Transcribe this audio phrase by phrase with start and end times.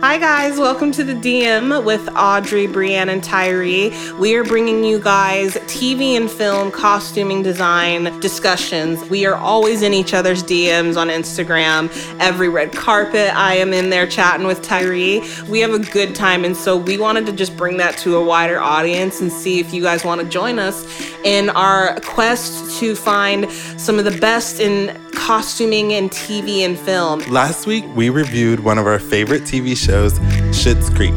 [0.00, 0.60] Hi, guys.
[0.60, 3.92] Welcome to the DM with Audrey, Brianne, and Tyree.
[4.20, 9.02] We are bringing you guys TV and film costuming design discussions.
[9.10, 11.90] We are always in each other's DMs on Instagram.
[12.20, 15.20] Every red carpet, I am in there chatting with Tyree.
[15.48, 18.24] We have a good time, and so we wanted to just bring that to a
[18.24, 20.86] wider audience and see if you guys want to join us
[21.24, 24.96] in our quest to find some of the best in
[25.28, 27.20] costuming and TV and film.
[27.30, 30.18] Last week, we reviewed one of our favorite TV shows,
[30.56, 31.12] Schitt's Creek.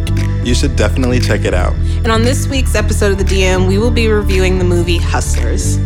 [0.45, 1.73] You should definitely check it out.
[2.03, 5.77] And on this week's episode of the DM, we will be reviewing the movie Hustlers.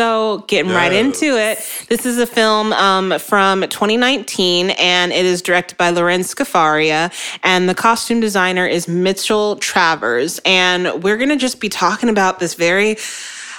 [0.00, 1.58] So, getting right into it,
[1.90, 7.68] this is a film um, from 2019, and it is directed by Lorene Scafaria, and
[7.68, 10.40] the costume designer is Mitchell Travers.
[10.46, 12.96] And we're going to just be talking about this very,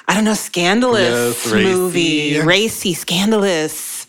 [0.08, 1.64] I don't know, scandalous Yes, racy.
[1.76, 4.08] movie, racy, scandalous,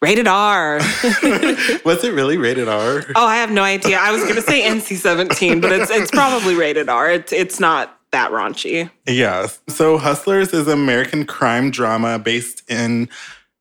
[0.00, 0.76] rated R.
[1.84, 3.04] Was it really rated R?
[3.14, 3.98] oh, I have no idea.
[3.98, 7.10] I was going to say NC 17, but it's, it's probably rated R.
[7.10, 8.90] It's, it's not that raunchy.
[9.06, 9.46] Yeah.
[9.68, 13.10] So Hustlers is an American crime drama based in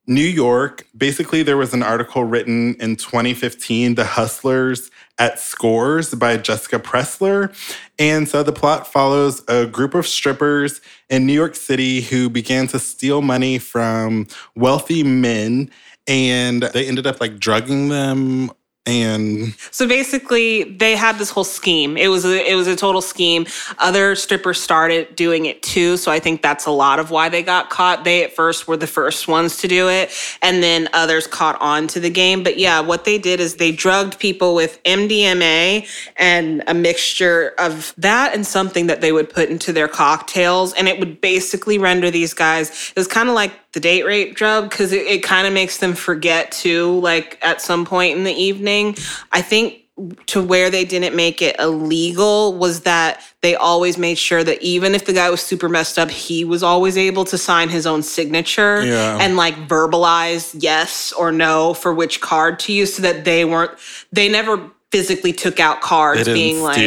[0.07, 0.87] New York.
[0.95, 7.53] Basically, there was an article written in 2015, The Hustlers at Scores by Jessica Pressler.
[7.99, 12.67] And so the plot follows a group of strippers in New York City who began
[12.67, 15.69] to steal money from wealthy men
[16.07, 18.51] and they ended up like drugging them
[18.87, 21.97] and So basically, they had this whole scheme.
[21.97, 23.47] It was a, it was a total scheme.
[23.79, 27.41] Other strippers started doing it too, so I think that's a lot of why they
[27.41, 28.03] got caught.
[28.03, 30.11] They at first were the first ones to do it,
[30.43, 32.43] and then others caught on to the game.
[32.43, 37.93] But yeah, what they did is they drugged people with MDMA and a mixture of
[37.97, 42.11] that and something that they would put into their cocktails, and it would basically render
[42.11, 42.69] these guys.
[42.95, 45.77] It was kind of like the date rape drug because it, it kind of makes
[45.77, 48.95] them forget too, like at some point in the evening.
[49.31, 49.81] I think
[50.27, 54.95] to where they didn't make it illegal was that they always made sure that even
[54.95, 58.01] if the guy was super messed up, he was always able to sign his own
[58.03, 59.17] signature Yeah.
[59.21, 63.71] and like verbalize yes or no for which card to use so that they weren't,
[64.11, 66.77] they never physically took out cards being like,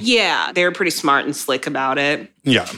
[0.00, 2.30] yeah, they were pretty smart and slick about it.
[2.44, 2.68] Yeah.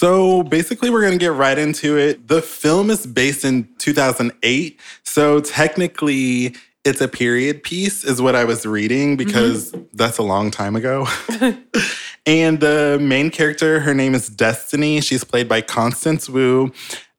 [0.00, 2.26] So basically, we're going to get right into it.
[2.26, 4.80] The film is based in 2008.
[5.02, 6.56] So technically,
[6.86, 11.06] it's a period piece, is what I was reading, because that's a long time ago.
[12.26, 15.02] and the main character, her name is Destiny.
[15.02, 16.72] She's played by Constance Wu.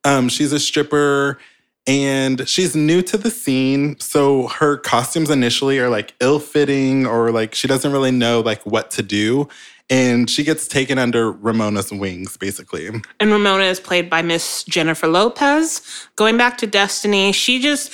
[0.03, 1.37] Um, she's a stripper
[1.85, 7.55] and she's new to the scene so her costumes initially are like ill-fitting or like
[7.55, 9.47] she doesn't really know like what to do
[9.91, 15.07] and she gets taken under ramona's wings basically And Ramona is played by Miss Jennifer
[15.07, 15.81] Lopez.
[16.15, 17.91] Going back to Destiny, she just,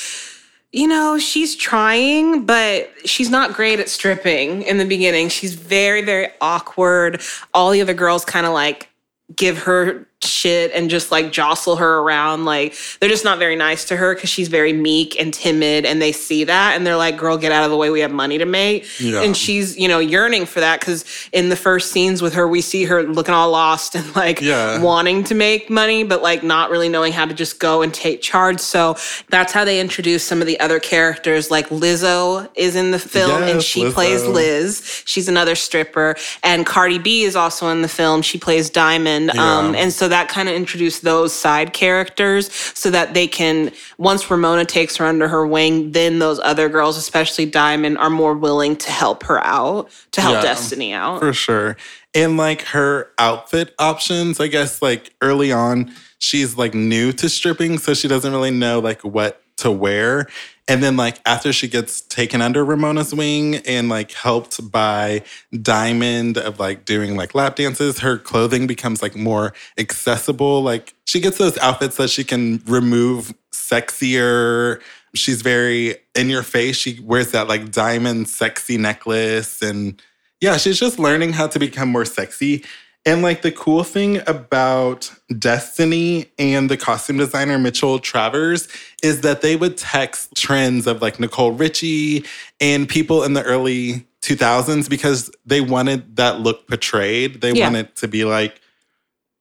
[0.71, 5.29] you know, she's trying, but she's not great at stripping in the beginning.
[5.29, 7.21] She's very, very awkward.
[7.53, 8.89] All the other girls kind of like
[9.35, 12.43] give her shit and just like jostle her around.
[12.45, 16.01] Like they're just not very nice to her because she's very meek and timid and
[16.01, 17.89] they see that and they're like, girl, get out of the way.
[17.91, 18.85] We have money to make.
[18.99, 19.21] Yeah.
[19.21, 22.61] And she's, you know, yearning for that because in the first scenes with her, we
[22.61, 24.81] see her looking all lost and like Yeah.
[24.81, 28.21] wanting to make money, but like not really knowing how to just go and take
[28.21, 28.59] charge.
[28.59, 28.95] So
[29.29, 31.51] that's how they introduce some of the other characters.
[31.51, 35.03] Like Lizzo is in the film and Yes, she plays Liz.
[35.05, 36.15] She's another stripper.
[36.43, 38.21] And Cardi B is also in the film.
[38.23, 39.29] She plays Diamond.
[39.31, 44.29] Um, and so that kind of introduced those side characters so that they can, once
[44.29, 48.75] Ramona takes her under her wing, then those other girls, especially Diamond, are more willing
[48.77, 50.41] to help her out, to help Yeah.
[50.41, 51.19] Destiny out.
[51.19, 51.77] for sure
[52.13, 57.77] and like her outfit options i guess like early on she's like new to stripping
[57.77, 60.25] so she doesn't really know like what to wear
[60.67, 65.23] and then like after she gets taken under ramona's wing and like helped by
[65.61, 70.61] diamond of like doing like lap dances her clothing becomes like more accessible.
[70.61, 74.81] Like she gets those outfits that she can remove sexier.
[75.15, 79.61] She's very in your face she wears that like diamond sexy necklace.
[79.61, 80.01] And
[80.41, 82.65] yeah, she's just learning how to become more sexy.
[83.07, 85.09] And like the cool thing about
[85.39, 88.67] Destiny and the costume designer Mitchell Travers
[89.01, 92.25] is that they would text trends of like Nicole Richie
[92.59, 97.39] and people in the early 2000s because they wanted that look portrayed.
[97.39, 97.63] They Yeah.
[97.67, 98.59] wanted to be like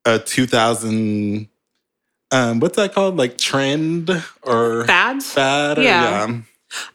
[0.04, 1.48] a 2000
[2.30, 3.16] um what's that called?
[3.16, 4.10] Like trend
[4.42, 5.32] or Fads?
[5.32, 5.78] fad?
[5.78, 6.02] Or, Yeah.
[6.28, 6.36] yeah.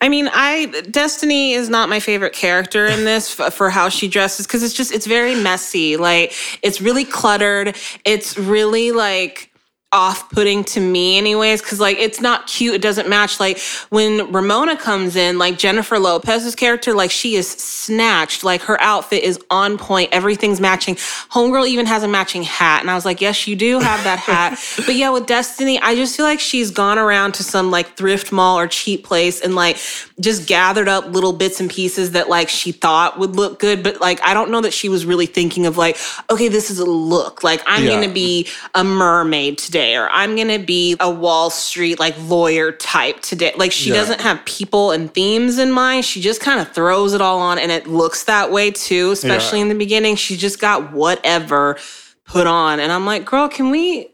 [0.02, 4.08] I mean, I Destiny is not my favorite character in this f- for how she
[4.08, 5.98] dresses because it's just it's very messy.
[5.98, 7.76] Like it's really cluttered.
[8.06, 9.51] It's really like
[9.94, 13.40] off-putting to me anyways because like it's not cute it doesn't match.
[13.40, 13.60] Like
[13.90, 18.44] when ramona comes in like jennifer lopez's character like she is snatched.
[18.44, 20.96] Like her outfit is on point everything's matching.
[20.96, 24.20] Homegirl even has a matching hat and i was like yes you do have that
[24.20, 24.60] hat.
[24.86, 28.32] But yeah with destiny i just feel like she's gone around to some like thrift
[28.32, 29.78] mall or cheap place and like
[30.22, 34.00] just gathered up little bits and pieces that like she thought would look good but
[34.00, 35.98] like i don't know that she was really thinking of like
[36.30, 37.90] okay this is a look like i'm Yeah.
[38.00, 43.22] gonna be a mermaid today or i'm gonna be a wall street like lawyer type
[43.22, 43.96] today like she Yeah.
[43.96, 47.58] doesn't have people and themes in mind she just kind of throws it all on
[47.58, 49.64] and it looks that way too especially Yeah.
[49.64, 51.78] in the beginning she just got whatever
[52.26, 54.08] put on and i'm like girl can we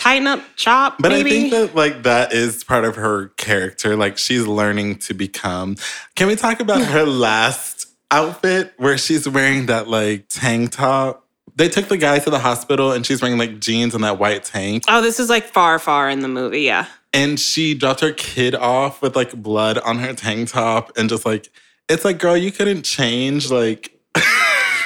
[0.00, 3.96] tighten up chop But maybe I think that like that is part of her character.
[3.96, 5.76] Like she's learning to become.
[6.16, 11.26] Can we talk about her last outfit where she's wearing that like tank top?
[11.56, 14.44] They took the guy to the hospital and she's wearing like jeans and that white
[14.44, 14.84] tank.
[14.88, 18.54] oh this is like far far in the movie yeah And she dropped her kid
[18.54, 21.50] off with like blood on her tank top and just like
[21.90, 23.50] it's like, girl, you couldn't change.
[23.50, 23.99] Like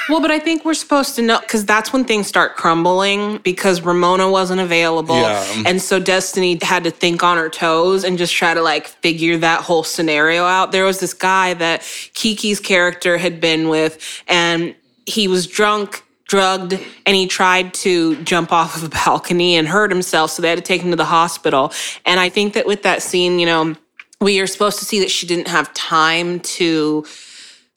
[0.09, 3.81] Well, but I think we're supposed to know because that's when things start crumbling because
[3.81, 5.19] Ramona wasn't available.
[5.19, 5.63] Yeah.
[5.65, 9.37] And so Destiny had to think on her toes and just try to like figure
[9.37, 10.71] that whole scenario out.
[10.71, 14.75] There was this guy that Keke's character had been with, and
[15.05, 16.03] he was drunk.
[16.27, 16.73] Drugged,
[17.05, 20.31] and he tried to jump off of a balcony and hurt himself.
[20.31, 21.71] So they had to take him to the hospital.
[22.03, 23.75] And I think that with that scene, you know,
[24.19, 27.05] we are supposed to see that she didn't have time to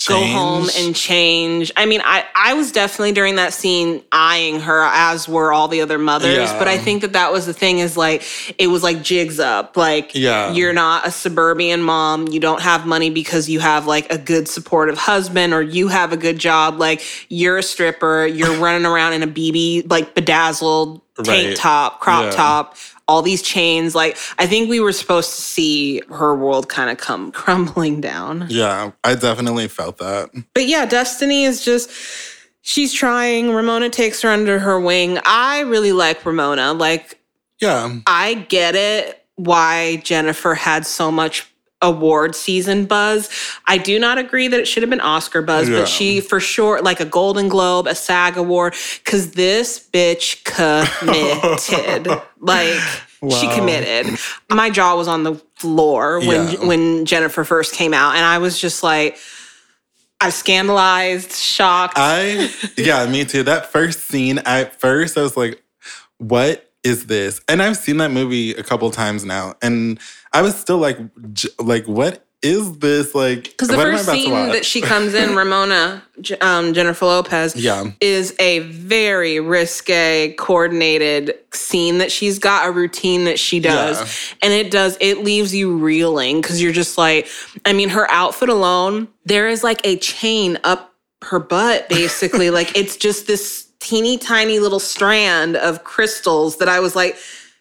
[0.06, 1.72] go home and change.
[1.76, 5.80] I mean, I I was definitely during that scene eyeing her as were all the
[5.80, 6.58] other mothers, Yeah.
[6.58, 8.22] but I think that that was the thing is like
[8.58, 9.76] it was like jigs up.
[9.76, 10.52] Like Yeah.
[10.52, 14.48] you're not a suburban mom, you don't have money because you have like a good
[14.48, 19.14] supportive husband or you have a good job, like you're a stripper, you're running around
[19.14, 21.56] in a BB like bedazzled tank Right.
[21.56, 22.30] top, crop Yeah.
[22.30, 22.76] top,
[23.08, 23.94] all these chains.
[23.94, 28.46] Like I think we were supposed to see her world kind of come crumbling down.
[28.48, 30.30] Yeah, I definitely felt that.
[30.54, 31.90] But yeah, Destiny is just
[32.60, 33.50] she's trying.
[33.52, 35.18] Ramona takes her under her wing.
[35.24, 36.72] I really like Ramona.
[36.74, 37.18] Like
[37.60, 37.98] Yeah.
[38.06, 41.46] I get it why Jennifer had so much
[41.80, 43.30] award season buzz.
[43.66, 45.80] I do not agree that it should have been Oscar buzz, Yeah.
[45.80, 52.20] but she for sure like a Golden Globe, a SAG award cuz this bitch committed.
[52.40, 52.80] like
[53.38, 54.18] she committed.
[54.50, 56.64] My jaw was on the floor when Yeah.
[56.64, 59.18] when Jennifer first came out and I was just like
[60.20, 61.94] I scandalized, shocked.
[61.96, 63.44] I yeah, me too.
[63.44, 65.62] That first scene, at first I was like,
[66.18, 67.40] what is this?
[67.48, 69.98] And I've seen that movie a couple times now, and
[70.32, 70.98] I was still like,
[71.32, 73.16] j- like, what is this?
[73.16, 76.04] Like, Because the what am I first scene that she comes in, Ramona,
[76.40, 77.90] um, Jennifer Lopez, Yeah.
[78.00, 83.98] is a very risque, coordinated scene that she's got, a routine that she does.
[84.00, 84.36] Yeah.
[84.44, 87.26] And it does, it leaves you reeling because you're just like,
[87.66, 92.50] I mean, her outfit alone, there is like a chain up her butt, basically.
[92.58, 97.16] like it's just this teeny tiny little strand of crystals that I was like,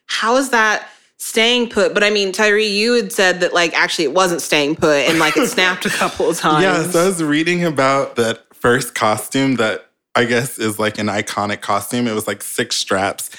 [0.08, 0.90] how is that?
[1.20, 4.76] Staying put, but I mean, Tyree, you had said that like actually it wasn't staying
[4.76, 6.64] put and like it snapped a couple of times.
[6.64, 11.08] Yeah, so I was reading about that first costume that I guess is like an
[11.08, 12.08] iconic costume.
[12.08, 13.32] It was like six straps,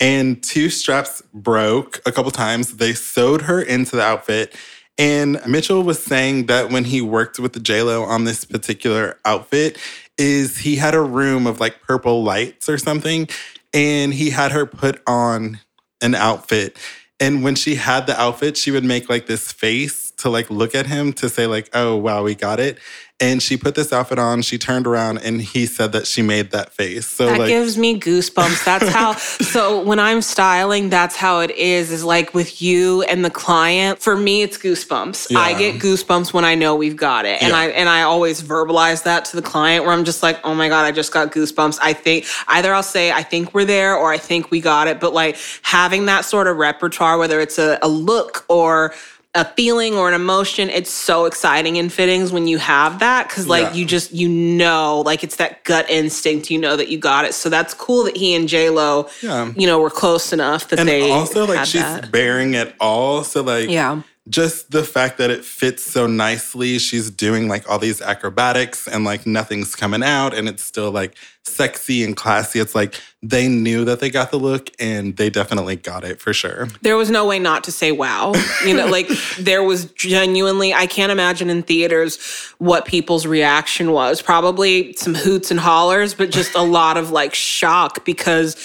[0.00, 2.76] and two straps broke a couple times.
[2.76, 4.54] They sewed her into the outfit.
[4.98, 9.78] And Mitchell was saying that when he worked with the JLo on this particular outfit,
[10.18, 13.28] is he had a room of like purple lights or something,
[13.74, 15.60] and he had her put on
[16.00, 16.76] an outfit.
[17.18, 20.74] And when she had the outfit, she would make like this face to like look
[20.74, 22.78] at him to say like, "Oh wow, we got it."
[23.18, 24.42] And she put this outfit on.
[24.42, 27.06] She turned around, and he said that she made that face.
[27.06, 28.62] So That like, gives me goosebumps.
[28.62, 29.14] That's how.
[29.16, 31.90] so when I'm styling, that's how it is.
[31.90, 34.00] Is like with you and the client.
[34.00, 35.34] For me, it's goosebumps.
[35.34, 37.58] I get goosebumps when I know we've got it, and Yeah.
[37.58, 39.86] I and I always verbalize that to the client.
[39.86, 41.78] Where I'm just like, oh my god, I just got goosebumps.
[41.80, 45.00] I think either I'll say I think we're there, or I think we got it.
[45.00, 48.92] But like having that sort of repertoire, whether it's a, a look or
[49.36, 53.46] a feeling or an emotion it's so exciting in fittings when you have that because
[53.46, 53.74] like Yeah.
[53.74, 57.34] you just you know like it's that gut instinct you know that you got it
[57.34, 59.52] so that's cool that he and j-lo Yeah.
[59.54, 62.10] you know were close enough that and they also like she's that.
[62.10, 63.22] bearing it all.
[63.24, 66.78] So like, yeah just the fact that it fits so nicely.
[66.78, 71.16] She's doing like all these acrobatics and like nothing's coming out and it's still like
[71.44, 72.58] sexy and classy.
[72.58, 76.32] It's like they knew that they got the look and they definitely got it for
[76.32, 76.66] sure.
[76.82, 78.32] There was no way not to say wow.
[78.64, 82.18] You know, like there was genuinely, I can't imagine in theaters
[82.58, 84.22] what people's reaction was.
[84.22, 88.56] Probably some hoots and hollers, but just a lot of like shock because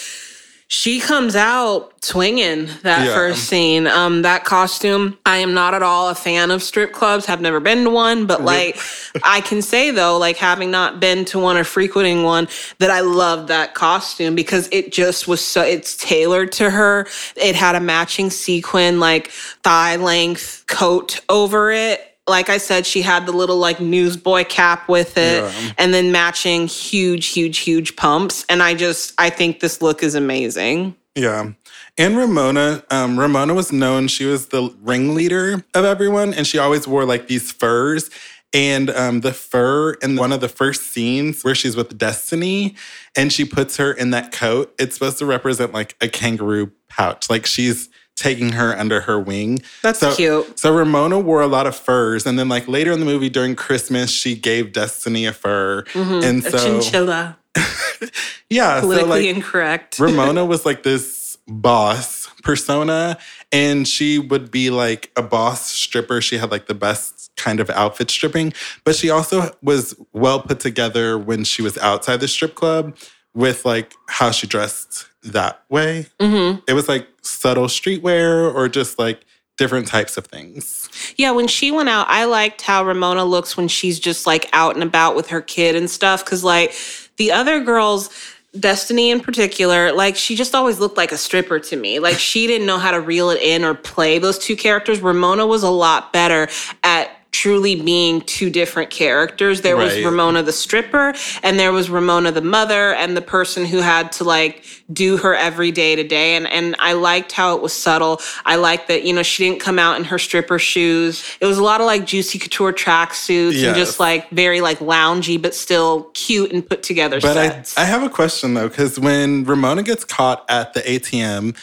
[0.74, 3.14] she comes out swinging that Yeah.
[3.14, 3.86] first scene.
[3.86, 7.26] Um, that costume, I am not at all a fan of strip clubs.
[7.26, 8.78] Have never been to one, but like,
[9.22, 12.48] I can say though, like having not been to one or frequenting one,
[12.78, 15.60] that I loved that costume because it just was so.
[15.60, 17.06] It's tailored to her.
[17.36, 19.28] It had a matching sequin, like
[19.62, 22.11] thigh length coat over it.
[22.28, 25.72] Like I said, she had the little like newsboy cap with it Yeah.
[25.76, 28.44] and then matching huge, huge, huge pumps.
[28.48, 30.94] And I just, I think this look is amazing.
[31.16, 31.50] Yeah.
[31.98, 36.86] And Ramona, um, Ramona was known, she was the ringleader of everyone, and she always
[36.86, 38.08] wore like these furs.
[38.54, 42.76] And um, the fur in one of the first scenes where she's with Destiny
[43.16, 47.30] and she puts her in that coat, it's supposed to represent like a kangaroo pouch.
[47.30, 49.60] Like she's taking her under her wing.
[49.82, 50.58] That's so, cute.
[50.58, 52.26] So Ramona wore a lot of furs.
[52.26, 55.82] And then like later in the movie during Christmas, she gave Destiny a fur.
[55.92, 56.24] Mm-hmm.
[56.24, 57.38] And a so chinchilla,
[58.50, 59.98] yeah, so politically like incorrect.
[59.98, 63.18] Ramona was like this boss persona,
[63.50, 66.20] and she would be like a boss stripper.
[66.20, 68.52] She had like the best kind of outfit stripping,
[68.84, 72.96] but she also was well put together when she was outside the strip club
[73.34, 76.06] with like how she dressed that way.
[76.20, 79.24] hmm It was like subtle streetwear or just like
[79.56, 80.88] different types of things.
[81.16, 84.74] Yeah, when she went out, I liked how Ramona looks when she's just like out
[84.74, 86.24] and about with her kid and stuff.
[86.24, 86.74] Cause like
[87.16, 88.10] the other girls,
[88.58, 92.00] Destiny in particular, like she just always looked like a stripper to me.
[92.00, 95.00] Like she didn't know how to reel it in or play those two characters.
[95.00, 96.48] Ramona was a lot better
[96.82, 99.62] at truly being two different characters.
[99.62, 103.78] There was Ramona the stripper, and there was Ramona the mother, and the person who
[103.78, 106.36] had to like do her every day to day.
[106.36, 108.20] And and I liked how it was subtle.
[108.44, 111.24] I liked that you know she didn't come out in her stripper shoes.
[111.40, 115.40] It was a lot of like juicy couture tracksuits and just like very like loungy,
[115.40, 117.36] but still cute and put together But
[117.76, 117.82] I.
[117.82, 121.56] I have a question though, because when Ramona gets caught at the ATM,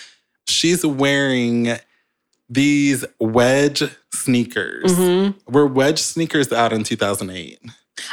[0.47, 1.77] she's wearing
[2.49, 4.91] these wedge sneakers.
[4.91, 5.51] Mm-hmm.
[5.51, 7.59] Were wedge sneakers out in 2008?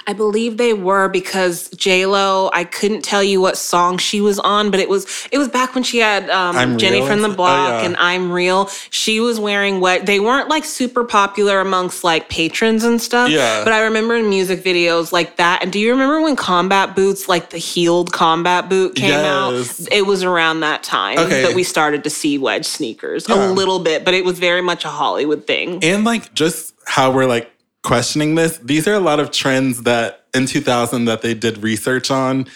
[0.07, 2.50] I believe they were because J Lo.
[2.52, 5.75] I couldn't tell you what song she was on, but it was it was back
[5.75, 7.07] when she had um, Jenny Real?
[7.07, 7.87] from the Oh, Block yeah.
[7.87, 8.69] and I'm Real.
[8.90, 13.31] She was wearing what they weren't like super popular amongst like patrons and stuff.
[13.31, 13.64] Yeah.
[13.64, 15.62] But I remember in music videos like that.
[15.62, 19.81] And do you remember when combat boots, like the heeled combat boot, came Yes.
[19.83, 19.93] out?
[19.93, 21.43] It was around that time Okay.
[21.43, 23.50] that we started to see wedge sneakers Yeah.
[23.50, 25.83] a little bit, but it was very much a Hollywood thing.
[25.83, 27.50] And like just how we're like
[27.87, 32.11] questioning this, these are a lot of trends that in 2000 that they did research
[32.11, 32.47] on.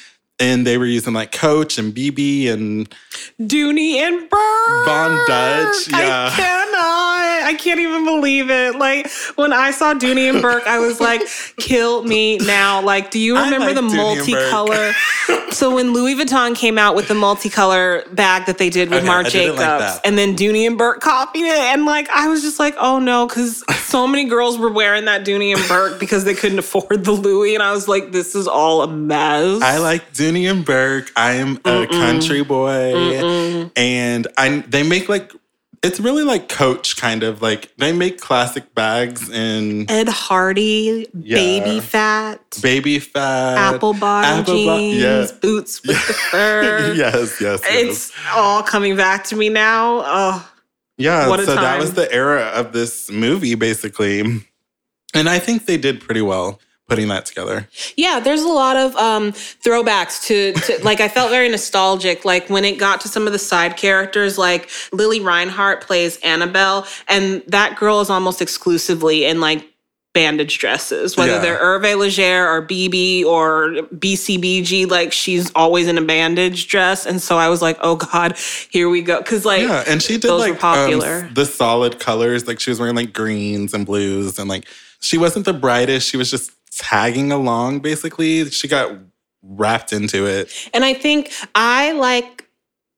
[0.40, 2.88] And they were using like Coach and bebe and
[3.38, 4.87] Dooney and Bourke.
[4.87, 6.34] Von Dutch, yeah.
[6.80, 7.42] I.
[7.50, 8.76] I can't even believe it.
[8.76, 11.22] Like when I saw Dooney and Bourke, I was like,
[11.56, 12.80] kill me now.
[12.82, 14.94] Like, do you remember like the multicolor?
[15.52, 19.06] so when Louis Vuitton came out with the multicolor bag that they did with Okay,
[19.06, 22.58] Marc Jacobs, like and then Dooney and Bourke copied it, and like I was just
[22.58, 26.34] like, oh no, because so many girls were wearing that Dooney and Bourke because they
[26.34, 29.62] couldn't afford the Louis, and I was like, this is all a mess.
[29.62, 31.10] I like Dooney and Bourke.
[31.16, 32.94] I am a country boy.
[33.76, 35.32] And I they make like
[35.82, 41.37] it's really like Coach kind of like they make classic bags in Ed Hardy, Yeah.
[41.37, 42.58] Baby Phat.
[42.62, 45.26] Baby Phat, apple bottom apple bo- jeans, yeah.
[45.40, 46.92] boots with the fur.
[46.94, 47.62] yes, yes, yes.
[47.68, 50.02] It's all coming back to me now.
[50.04, 50.52] Oh,
[50.99, 51.28] yeah.
[51.28, 51.80] what a so that time.
[51.80, 54.20] was the era of this movie, basically.
[55.14, 56.60] And I think they did pretty well
[56.90, 57.66] putting that together.
[57.97, 58.20] yeah.
[58.20, 62.25] There's a lot of um, throwbacks to, to like I felt very nostalgic.
[62.25, 66.87] Like when it got to some of the side characters, like Lili Reinhart plays Annabelle,
[67.09, 69.66] and that girl is almost exclusively in like
[70.12, 71.38] bandage dresses, whether Yeah.
[71.38, 74.90] they're Hervé Leger or bebe or BCBG.
[74.90, 78.37] Like she's always in a bandage dress, and so I was like, oh god,
[78.70, 79.18] here we go.
[79.18, 81.28] Because like Yeah, and she did like um, popular.
[81.32, 82.49] the solid colors.
[82.49, 84.66] Like she was wearing like greens and blues, and like
[85.00, 86.09] she wasn't the brightest.
[86.09, 87.80] She was just tagging along.
[87.80, 88.99] Basically, she got
[89.42, 90.52] wrapped into it.
[90.72, 92.50] And I think I like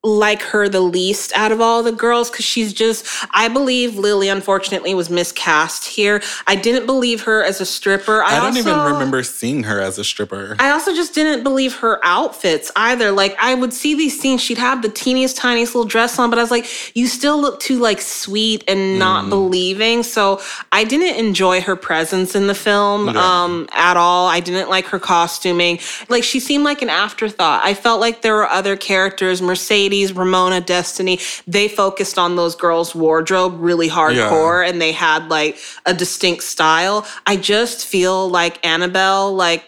[0.05, 4.27] like her the least out of all the girls because she's just I believe Lili
[4.27, 6.21] unfortunately was miscast here.
[6.45, 8.21] I didn't believe her as a stripper.
[8.21, 10.57] I, I don't also, even remember seeing her as a stripper.
[10.59, 13.11] I also just didn't believe her outfits either.
[13.11, 16.37] Like I would see these scenes, she'd have the teeniest, tiniest little dress on, but
[16.37, 20.03] I was like, you still look too like sweet and not believing.
[20.03, 20.41] So
[20.73, 23.43] I didn't enjoy her presence in the film Yeah.
[23.43, 24.27] um, at all.
[24.27, 25.79] I didn't like her costuming.
[26.09, 27.61] Like she seemed like an afterthought.
[27.63, 31.19] I felt like there were other characters, Mercedes, Ramona, Destiny.
[31.47, 37.05] They focused on those girls' wardrobe really hardcore and they had like a distinct style.
[37.25, 39.63] I just feel like Annabelle, like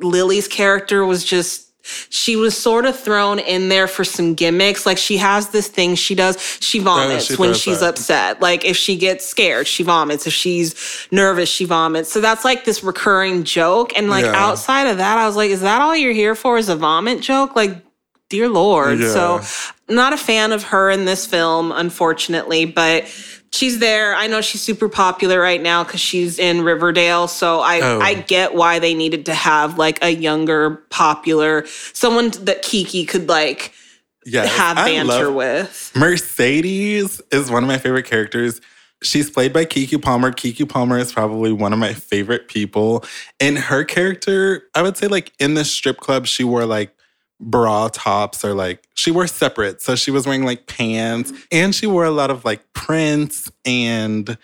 [0.00, 1.66] Lili's character was just
[2.10, 4.84] she was sort of thrown in there for some gimmicks.
[4.86, 6.36] Like she has this thing she does.
[6.60, 7.88] She vomits she when she's that.
[7.90, 8.40] upset.
[8.40, 10.26] Like if she gets scared, she vomits.
[10.26, 10.74] If she's
[11.10, 12.12] nervous, she vomits.
[12.12, 13.96] So that's like this recurring joke.
[13.96, 14.32] And like Yeah.
[14.36, 16.58] outside of that, I was like, is that all you're here for?
[16.58, 17.56] Is a vomit joke?
[17.56, 17.82] Like,
[18.30, 18.98] dear Lord.
[19.00, 19.12] Yeah.
[19.12, 19.40] So
[19.94, 23.04] not a fan of her in this film, unfortunately, but
[23.52, 24.14] she's there.
[24.14, 27.28] I know she's super popular right now because she's in Riverdale.
[27.28, 28.00] So I, Oh.
[28.00, 33.28] I get why they needed to have like a younger, popular, someone that Keke could
[33.28, 33.72] like
[34.24, 35.92] Yes, have banter love- with.
[35.94, 38.60] Mercedes is one of my favorite characters.
[39.02, 40.30] She's played by Keke Palmer.
[40.30, 43.02] Keke Palmer is probably one of my favorite people.
[43.40, 46.94] And her character, I would say, like in the strip club, she wore like
[47.40, 49.80] bra tops or like she wore separate.
[49.80, 53.50] So she was wearing like pants and she wore a lot of like prints.
[53.64, 54.36] And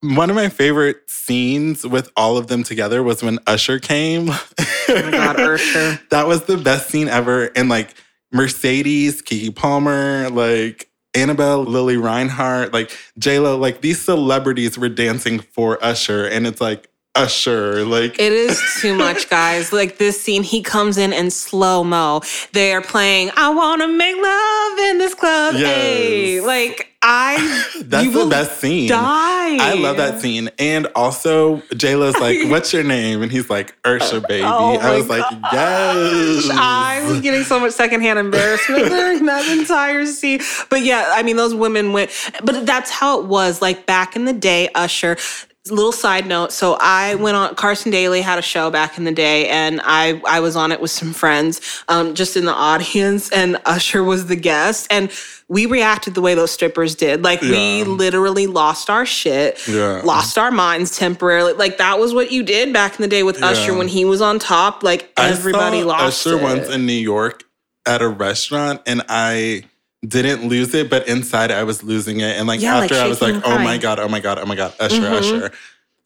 [0.00, 4.28] one of my favorite scenes with all of them together was when Usher came.
[4.30, 6.00] Oh my God, Usher.
[6.10, 7.50] that was the best scene ever.
[7.56, 7.94] And like
[8.32, 15.38] Mercedes, Keke Palmer, like Annabelle, Lili Reinhart, like J Lo, like these celebrities were dancing
[15.38, 19.72] for Usher, and it's like Usher, like It is too much, guys.
[19.72, 22.22] Like this scene, he comes in in slow mo.
[22.52, 27.36] They are playing "I Want to Make Love in This Club." Hey, like I,
[27.84, 28.88] that's the best scene.
[28.88, 28.98] Die.
[28.98, 30.50] I love that scene.
[30.58, 34.96] And also J Lo's like, "What's your name?" And he's like, "Ursha, baby." Oh I
[34.96, 40.40] was like, "Yes." I was getting so much secondhand embarrassment during that entire scene.
[40.68, 42.10] But yeah, I mean, those women went,
[42.42, 43.62] but that's how it was.
[43.62, 45.16] Like back in the day, Usher.
[45.70, 46.52] Little side note.
[46.52, 47.54] So I went on.
[47.54, 50.80] Carson Daly had a show back in the day, and I I was on it
[50.80, 55.10] with some friends, um, just in the audience, and Usher was the guest, and
[55.48, 57.22] we reacted the way those strippers did.
[57.24, 60.02] Like we literally lost our shit, Yeah.
[60.04, 61.54] lost our minds temporarily.
[61.54, 64.20] Like that was what you did back in the day with Usher when he was
[64.20, 64.82] on top.
[64.82, 66.42] Like everybody I saw lost Usher it.
[66.42, 67.42] once in New York
[67.86, 69.64] at a restaurant, and I
[70.06, 72.36] didn't lose it, but inside I was losing it.
[72.36, 73.98] And like Yeah, like after, I was like, "Oh my god!
[73.98, 74.38] Oh my god!
[74.38, 74.74] Oh my god!
[74.78, 75.00] Usher!
[75.00, 75.14] Mm-hmm.
[75.14, 75.52] Usher!"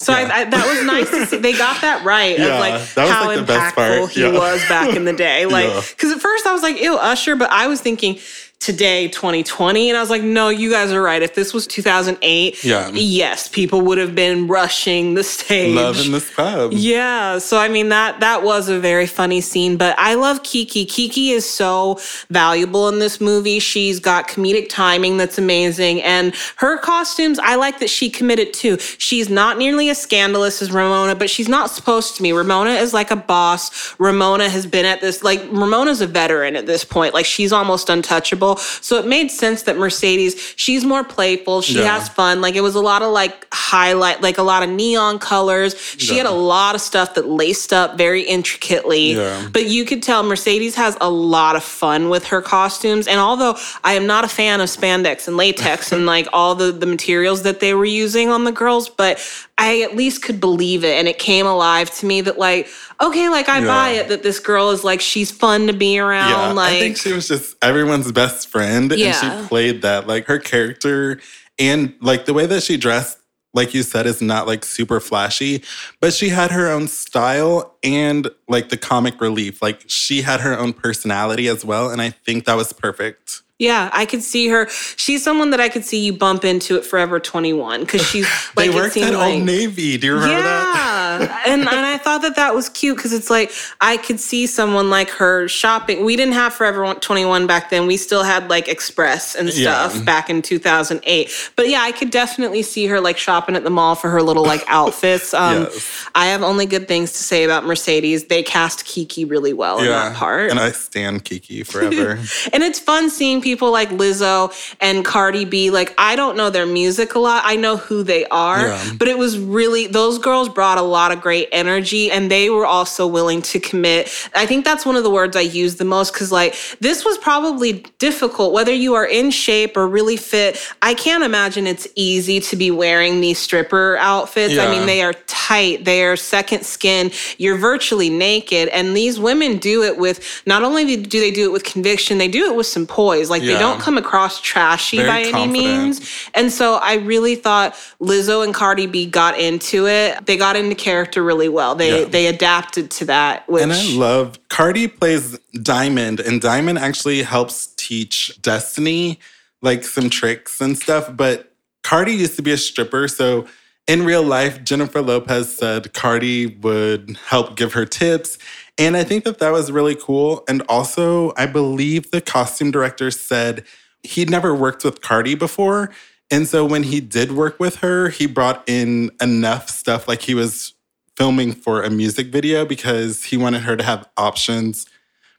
[0.01, 0.29] So Yeah.
[0.33, 1.39] I, I, that was nice to see.
[1.39, 4.95] They got that right Yeah, of like that was, how like, impactful he was back
[4.95, 5.47] in the day.
[5.51, 8.19] Like, because at first I was like, ew, Usher, but I was thinking
[8.61, 9.88] today, 2020.
[9.88, 11.23] And I was like, no, you guys are right.
[11.23, 12.90] If this was 2008, Yeah.
[12.92, 15.77] yes, people would have been rushing the stage.
[15.77, 16.73] Love in this club.
[16.75, 20.87] Yeah, so I mean that that was a very funny scene, but I love Keke.
[20.87, 23.61] Keke is so valuable in this movie.
[23.61, 28.77] She's got comedic timing that's amazing and her costumes, I like that she committed to.
[28.79, 32.33] She's not nearly as scandalous as Ramona, but she's not supposed to be.
[32.33, 33.94] Ramona is like a boss.
[34.01, 37.14] Ramona has been at this like Ramona's a veteran at this point.
[37.14, 38.48] Like she's almost untouchable.
[38.57, 41.63] So it made sense that Mercedes, she's more playful.
[41.63, 41.99] She Yeah.
[41.99, 42.41] has fun.
[42.41, 45.75] Like it was a lot of like highlight, like a lot of neon colors.
[45.99, 49.13] She had a lot of stuff that laced up very intricately.
[49.15, 49.49] Yeah.
[49.53, 53.07] But you could tell Mercedes has a lot of fun with her costumes.
[53.07, 56.73] And although I am not a fan of spandex and latex and like all the,
[56.73, 59.21] the materials that they were using on the girls, but
[59.59, 60.95] I at least could believe it.
[60.99, 62.69] And it came alive to me that like,
[63.01, 63.67] okay, like I Yeah.
[63.67, 66.31] buy it that this girl is like, she's fun to be around.
[66.31, 69.07] Yeah, like, I think she was just everyone's best friend, Yeah.
[69.07, 70.07] and she played that.
[70.07, 71.21] Like her character
[71.59, 73.19] and like the way that she dressed,
[73.55, 75.63] like you said, is not like super flashy,
[76.01, 79.63] but she had her own style and like the comic relief.
[79.63, 83.43] Like she had her own personality as well, and I think that was perfect.
[83.59, 84.68] Yeah, I could see her.
[84.97, 88.25] She's someone that I could see you bump into at Forever 21 because she's
[88.57, 89.99] like, they worked seemed at like, Old Navy.
[89.99, 91.21] Do you remember that?
[91.21, 94.47] yeah, and and I thought that that was cute because it's like I could see
[94.47, 96.05] someone like her shopping.
[96.05, 97.88] We didn't have Forever 21 back then.
[97.88, 99.88] We still had like Express and Yeah.
[99.88, 101.51] stuff back in 2008.
[101.57, 104.44] But yeah, I could definitely see her like shopping at the mall for her little
[104.44, 105.35] like outfits.
[105.38, 106.07] Um, Yes.
[106.14, 108.25] I have only good things to say about Mercedes.
[108.27, 110.51] They cast Keke really well in that part.
[110.53, 112.21] and I stand Keke forever.
[112.53, 115.71] And it's fun seeing people like Lizzo and Cardi B.
[115.71, 117.43] Like, I don't know their music a lot.
[117.45, 118.93] I know who they are, Yeah.
[118.99, 122.67] but it was really, those girls brought a lot of great energy and they were
[122.67, 124.09] also willing to commit.
[124.35, 127.19] I think that's one of the words I use the most because, like, this was
[127.19, 130.59] probably difficult, whether you are in shape or really fit.
[130.83, 134.59] I can't imagine it's easy to be wearing these stripper outfits.
[134.59, 138.69] I mean, they are tight, they are second skin, you're virtually naked.
[138.69, 142.29] And these women do it with not only do they do it with conviction, they
[142.29, 143.31] do it with some poise.
[143.31, 143.59] Like, they Yeah.
[143.59, 146.01] don't come across trashy Very by any means.
[146.35, 150.24] And so I really thought Lizzo and Cardi B got into it.
[150.27, 151.74] They got into character really well.
[151.74, 152.09] They Yeah.
[152.09, 153.48] they adapted to that.
[153.48, 159.18] Which And I love Cardi plays Diamond, and Diamond actually helps teach Destiny
[159.62, 161.09] like some tricks and stuff.
[161.14, 163.46] But Cardi used to be a stripper, so
[163.87, 168.37] in real life, Jennifer Lopez said Cardi would help give her tips.
[168.79, 170.45] And I think that that was really cool.
[170.49, 173.64] And also, I believe the costume director said
[174.05, 175.91] he'd never worked with Cardi before.
[176.31, 180.35] And so when he did work with her, he brought in enough stuff like he
[180.35, 180.75] was
[181.17, 184.87] filming for a music video because he wanted her to have options.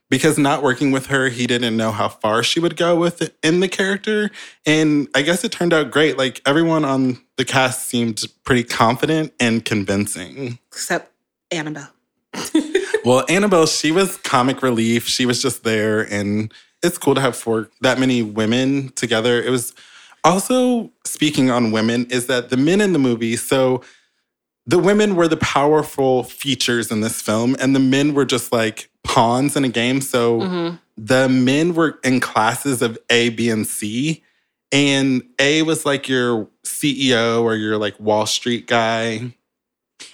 [0.09, 3.37] Because not working with her, he didn't know how far she would go with it
[3.43, 4.31] in the character.
[4.65, 6.17] And I guess it turned out great.
[6.17, 10.57] Like everyone on the cast seemed pretty confident and convincing.
[10.67, 11.13] except
[11.51, 11.91] Annabelle.
[13.05, 15.07] Well, Annabelle, she was comic relief.
[15.07, 19.41] She was just there, and it's cool to have four that many women together.
[19.41, 19.73] It was
[20.23, 23.35] also speaking on women is that the men in the movie.
[23.37, 23.81] So
[24.65, 28.89] the women were the powerful features in this film, and the men were just like
[29.03, 30.01] pawns in a game.
[30.01, 30.75] So Mm-hmm.
[30.97, 34.23] the men were in classes of A, B, and C.
[34.71, 39.33] And A was like your CEO or your like Wall Street guy.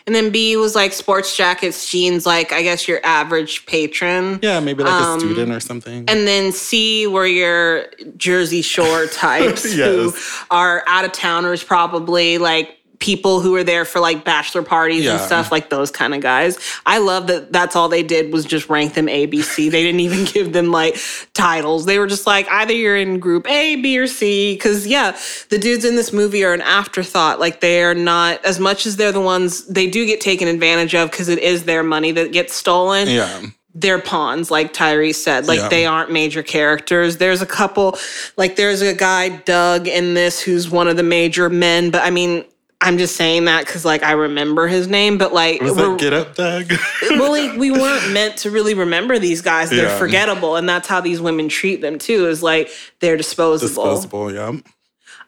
[0.07, 4.39] And then B was like sports jackets, jeans, like I guess your average patron.
[4.43, 6.05] Yeah, maybe like Um, a student or something.
[6.07, 10.13] And then C were your Jersey Shore types who
[10.51, 15.19] are out of towners, probably like people who were there for like bachelor parties and
[15.21, 16.57] stuff, like those kind of guys.
[16.87, 19.69] I love that that's all they did was just rank them A, B, C.
[19.69, 20.97] They didn't even give them like
[21.35, 21.85] titles.
[21.85, 24.57] They were just like either you're in group A, B, or C.
[24.57, 25.15] Cause yeah,
[25.49, 27.39] the dudes in this movie are an afterthought.
[27.39, 30.95] Like they are not, as much as they're the ones they do get taken advantage
[30.95, 33.41] of because it is their money that gets stolen yeah.
[33.75, 35.45] they're pawns, like Tyrese said.
[35.45, 35.67] Like Yeah.
[35.69, 37.17] they aren't major characters.
[37.17, 37.97] There's a couple,
[38.35, 42.09] like there's a guy Doug in this who's one of the major men, but I
[42.09, 42.43] mean.
[42.81, 46.13] I'm just saying that because, like, I remember his name, but like, Was that Get
[46.13, 46.71] Up, Doug?
[47.11, 49.69] well, like, we weren't meant to really remember these guys.
[49.69, 49.97] They're Yeah.
[49.97, 52.27] forgettable, and that's how these women treat them too.
[52.27, 53.67] Is like they're disposable.
[53.95, 54.51] Disposable, yeah.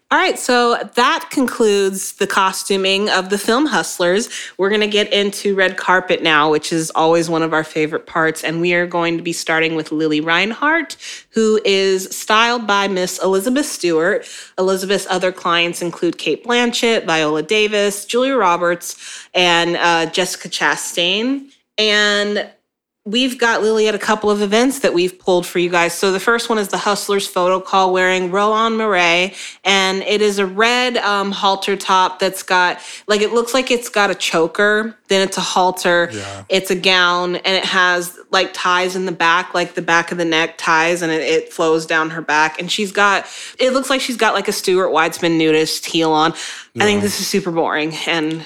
[0.09, 4.29] All right, so that concludes the costuming of the film Hustlers.
[4.57, 8.05] We're going to get into red carpet now, which is always one of our favorite
[8.05, 8.41] parts.
[8.41, 10.95] And we are going to be starting with Lili Reinhart,
[11.31, 14.25] who is styled by Miss Elizabeth Stewart.
[14.57, 21.51] Elizabeth's other clients include Cate Blanchett, Viola Davis, Julia Roberts, and uh, Jessica Chastain.
[21.77, 22.49] And
[23.07, 25.93] we've got Lili at a couple of events that we've pulled for you guys.
[25.93, 30.39] So the first one is the Hustlers photo call wearing Roland Mouret, and it is
[30.39, 34.97] a red um, halter top that's got like it looks like it's got a choker.
[35.07, 36.09] Then it's a halter.
[36.11, 36.43] Yeah.
[36.49, 40.17] It's a gown, and it has like ties in the back, like the back of
[40.17, 42.59] the neck ties, and it, it flows down her back.
[42.59, 43.25] And she's got
[43.57, 46.33] it looks like she's got like a Stuart Weitzman nudist heel on.
[46.79, 48.43] I think this is super boring, and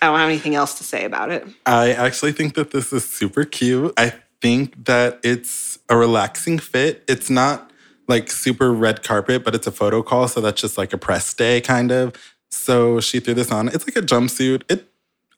[0.00, 1.46] I don't have anything else to say about it.
[1.66, 3.92] I actually think that this is super cute.
[3.96, 7.04] I think that it's a relaxing fit.
[7.08, 7.70] It's not
[8.08, 10.28] like super red carpet, but it's a photo call.
[10.28, 12.14] So that's just like a press day kind of.
[12.50, 13.68] So she threw this on.
[13.68, 14.62] It's like a jumpsuit.
[14.68, 14.88] It,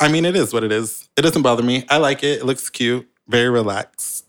[0.01, 1.09] I mean, it is what it is.
[1.17, 1.85] It doesn't bother me.
[1.89, 2.41] I like it.
[2.41, 3.09] It looks cute.
[3.29, 4.24] Very relaxed.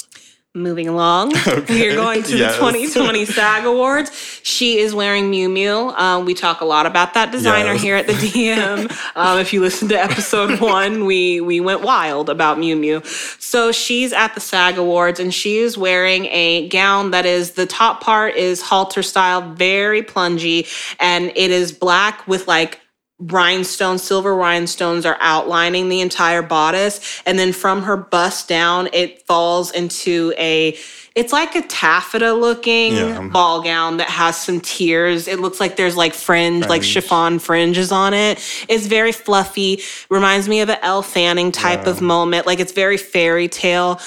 [0.55, 1.33] Moving along,
[1.69, 2.53] we are going to Yes.
[2.53, 4.09] the 2020 SAG Awards.
[4.41, 5.93] She is wearing Miu Miu.
[5.99, 7.81] Um, we talk a lot about that designer Yes.
[7.81, 8.89] here at the DM.
[9.17, 13.05] um, if you listen to episode one, we we went wild about Miu Miu.
[13.41, 17.65] So she's at the SAG Awards and she is wearing a gown that is the
[17.65, 20.67] top part is halter style, very plungy,
[21.01, 22.79] and it is black with like
[23.19, 27.21] rhinestones, silver rhinestones are outlining the entire bodice.
[27.25, 30.77] And then from her bust down, it falls into a,
[31.15, 33.21] it's like a taffeta looking Yeah.
[33.31, 35.29] ball gown that has some tears.
[35.29, 38.37] It looks like there's like fringe, like chiffon fringes on it.
[38.67, 41.91] It's very fluffy, reminds me of an Elle Fanning type Yeah.
[41.91, 42.45] of moment.
[42.45, 44.01] Like it's very fairy tale.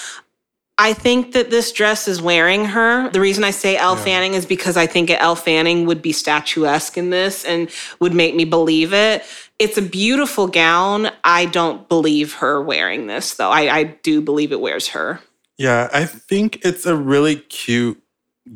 [0.80, 3.10] I think that this dress is wearing her.
[3.10, 6.96] The reason I say Elle Fanning is because I think Elle Fanning would be statuesque
[6.96, 9.24] in this and would make me believe it.
[9.58, 11.10] It's a beautiful gown.
[11.24, 13.50] I don't believe her wearing this, though.
[13.50, 15.20] I, I do believe it wears her.
[15.56, 18.00] Yeah, I think it's a really cute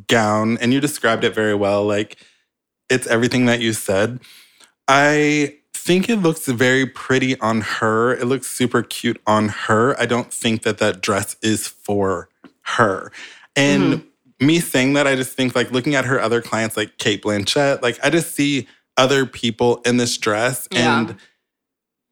[0.06, 1.84] gown, and you described it very well.
[1.84, 2.18] Like,
[2.88, 4.20] it's everything that you said.
[4.86, 8.14] I think it looks very pretty on her.
[8.14, 10.00] It looks super cute on her.
[10.00, 12.28] I don't think that that dress is for
[12.62, 13.10] her.
[13.56, 14.46] And mm-hmm.
[14.46, 17.82] me saying that, I just think like looking at her other clients like Cate Blanchett,
[17.82, 21.00] like I just see other people in this dress yeah.
[21.00, 21.16] and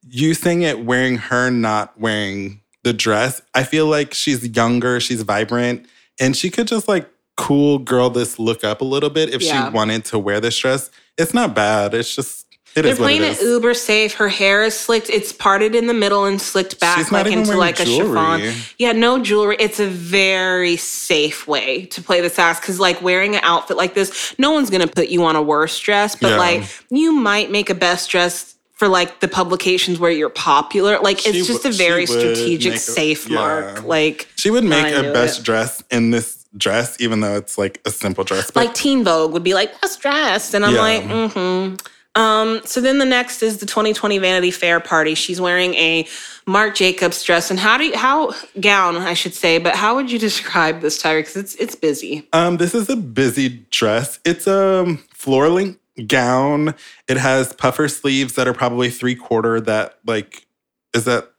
[0.09, 3.40] using it wearing her not wearing the dress.
[3.54, 5.87] I feel like she's younger, she's vibrant,
[6.18, 9.68] and she could just like cool girl this look up a little bit if yeah.
[9.68, 10.90] she wanted to wear this dress.
[11.16, 11.94] It's not bad.
[11.94, 14.14] It's just it They're playing it, it uber safe.
[14.14, 15.11] Her hair is slicked.
[15.11, 18.38] It's parted in the middle and slicked back like into like jewelry.
[18.38, 18.72] a chiffon.
[18.78, 19.56] Yeah, no jewelry.
[19.59, 23.94] It's a very safe way to play this ass because like wearing an outfit like
[23.94, 26.37] this, no one's gonna put you on a worse dress, but yeah.
[26.37, 30.98] like you might make a best dress for like the publications where you're popular.
[31.00, 33.35] Like it's just a very strategic, a, safe yeah.
[33.35, 33.85] mark.
[33.85, 35.44] Like she would make a best it.
[35.44, 38.50] dress in this dress, even though it's like a simple dress.
[38.50, 40.80] But, like Teen Vogue would be like best dress, and I'm yeah.
[40.80, 41.74] like, mm-hmm.
[42.16, 45.14] Um, so then the next is the 2020 Vanity Fair party.
[45.14, 46.07] She's wearing a
[46.46, 50.11] Marc Jacobs dress, and how do you, how gown I should say, but how would
[50.11, 51.20] you describe this, Tyra?
[51.20, 52.27] Because it's it's busy.
[52.33, 54.18] Um, this is a busy dress.
[54.25, 56.75] It's a floor length gown.
[57.09, 59.61] It has puffer sleeves that are probably three quarter.
[59.61, 60.46] That like
[60.92, 61.31] is that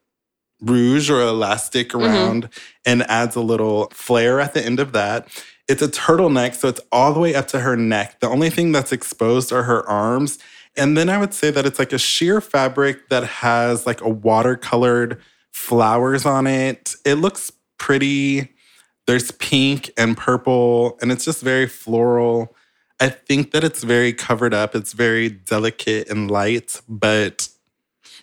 [0.62, 2.06] rouge or elastic mm-hmm.
[2.06, 2.60] around, mm-hmm.
[2.86, 5.28] and adds a little flare at the end of that.
[5.68, 8.20] It's a turtleneck, so it's all the way up to her neck.
[8.20, 10.40] The only thing that's exposed are her arms
[10.78, 14.06] and then I would say that it's like a sheer fabric that has like a
[14.10, 15.20] watercolored
[15.52, 16.96] flowers on it.
[17.06, 18.54] It looks pretty.
[19.08, 22.56] There's pink and purple, and it's just very floral.
[23.00, 24.76] I think that it's very covered up.
[24.76, 27.50] It's very delicate and light, but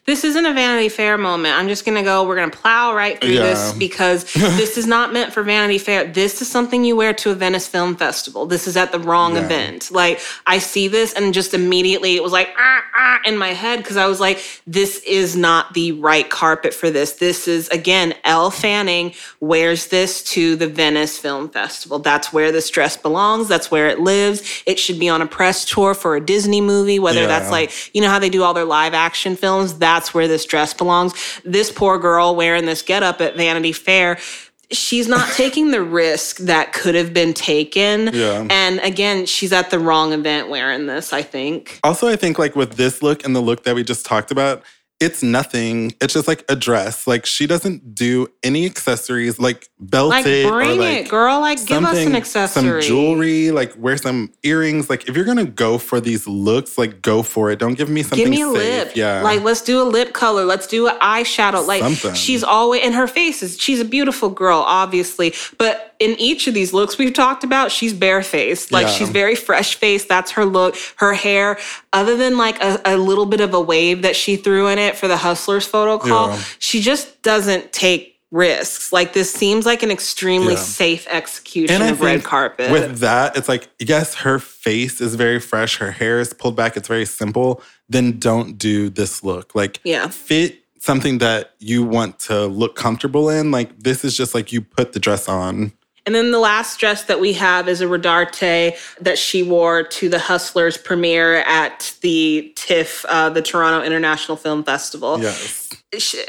[0.08, 1.54] this isn't a Vanity Fair moment.
[1.54, 2.26] I'm just gonna go.
[2.26, 3.42] We're gonna plow right through yeah.
[3.42, 6.06] this because this is not meant for Vanity Fair.
[6.06, 8.46] This is something you wear to a Venice Film Festival.
[8.46, 9.44] This is at the wrong yeah.
[9.44, 9.90] event.
[9.90, 13.80] Like I see this and just immediately it was like ah, ah, in my head
[13.80, 17.12] because I was like, this is not the right carpet for this.
[17.12, 21.98] This is again, Elle Fanning wears this to the Venice Film Festival.
[21.98, 23.46] That's where this dress belongs.
[23.46, 24.62] That's where it lives.
[24.64, 27.26] It should be on a press tour for a Disney movie, whether yeah.
[27.26, 29.80] that's like you know how they do all their live action films.
[29.80, 31.12] That that's where this dress belongs.
[31.44, 34.18] This poor girl wearing this getup at Vanity Fair
[34.70, 38.10] she's not taking the risk that could have been taken.
[38.12, 38.46] Yeah.
[38.50, 41.80] And again, she's at the wrong event wearing this, I think.
[41.82, 44.62] Also, I think like with this look and the look that we just talked about,
[45.00, 45.94] it's nothing.
[46.00, 47.06] It's just like a dress.
[47.06, 50.48] Like she doesn't do any accessories, like belt like, it.
[50.48, 51.40] Bring like it, girl.
[51.40, 52.82] Like give us an accessory.
[52.82, 54.90] Some jewelry, like wear some earrings.
[54.90, 57.60] Like if you're gonna go for these looks, like go for it.
[57.60, 58.18] Don't give me something.
[58.18, 58.86] Give me a safe.
[58.86, 58.96] lip.
[58.96, 59.22] Yeah.
[59.22, 60.44] Like let's do a lip color.
[60.44, 61.64] Let's do an eyeshadow.
[61.64, 62.14] Like something.
[62.14, 65.32] she's always in her face is she's a beautiful girl, obviously.
[65.58, 68.70] But in each of these looks we've talked about, she's barefaced.
[68.70, 68.92] Like yeah.
[68.92, 70.08] she's very fresh faced.
[70.08, 70.76] That's her look.
[70.96, 71.58] Her hair,
[71.92, 74.96] other than like a, a little bit of a wave that she threw in it
[74.96, 76.30] for the Hustlers photo call.
[76.30, 76.42] Yeah.
[76.58, 78.92] She just doesn't take risks.
[78.92, 80.60] Like this seems like an extremely yeah.
[80.60, 82.70] safe execution of red carpet.
[82.70, 86.76] With that, it's like, yes, her face is very fresh, her hair is pulled back,
[86.76, 87.62] it's very simple.
[87.88, 89.54] Then don't do this look.
[89.54, 90.08] Like yeah.
[90.08, 93.50] fit something that you want to look comfortable in.
[93.50, 95.72] Like this is just like you put the dress on
[96.08, 100.08] and then the last dress that we have is a Rodarte that she wore to
[100.08, 105.20] the Hustlers premiere at the TIFF, uh, the Toronto International Film Festival.
[105.20, 105.68] Yes.
[105.98, 106.24] She,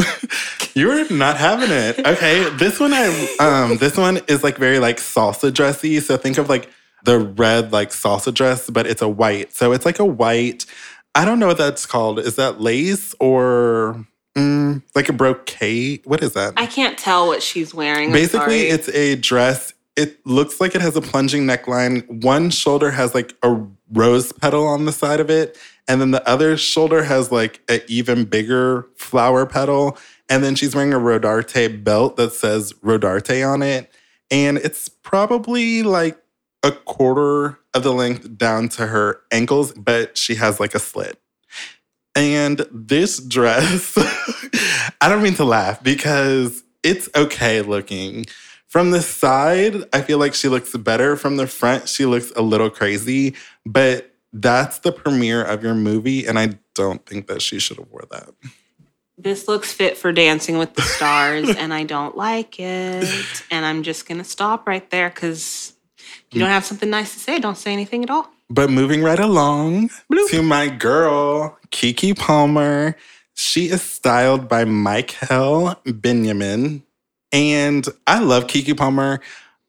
[0.74, 1.98] You're not having it.
[1.98, 6.00] Okay, this one I um this one is like very like salsa dressy.
[6.00, 6.70] So think of like
[7.04, 9.52] the red like salsa dress, but it's a white.
[9.52, 10.64] So it's like a white.
[11.14, 12.20] I don't know what that's called.
[12.20, 14.06] Is that lace or
[14.36, 16.02] Mm, like a brocade.
[16.04, 16.54] What is that?
[16.56, 18.08] I can't tell what she's wearing.
[18.08, 18.70] I'm Basically, sorry.
[18.70, 19.74] it's a dress.
[19.96, 22.24] It looks like it has a plunging neckline.
[22.24, 26.28] One shoulder has like a rose petal on the side of it, and then the
[26.28, 29.96] other shoulder has like an even bigger flower petal.
[30.28, 33.92] And then she's wearing a Rodarte belt that says Rodarte on it.
[34.30, 36.18] And it's probably like
[36.62, 41.20] a quarter of the length down to her ankles, but she has like a slit.
[42.14, 43.94] And this dress,
[45.00, 48.26] I don't mean to laugh because it's okay looking.
[48.68, 51.16] From the side, I feel like she looks better.
[51.16, 53.34] From the front, she looks a little crazy.
[53.64, 57.88] But that's the premiere of your movie, and I don't think that she should have
[57.88, 58.30] wore that.
[59.16, 63.42] This looks fit for Dancing with the Stars, and I don't like it.
[63.50, 65.74] And I'm just gonna stop right there because
[66.32, 67.38] you don't have something nice to say.
[67.38, 68.33] Don't say anything at all.
[68.54, 70.30] But moving right along Bloop.
[70.30, 72.96] to my girl, Keke Palmer.
[73.34, 76.84] She is styled by Michael Benjamin.
[77.32, 79.20] And I love Keke Palmer.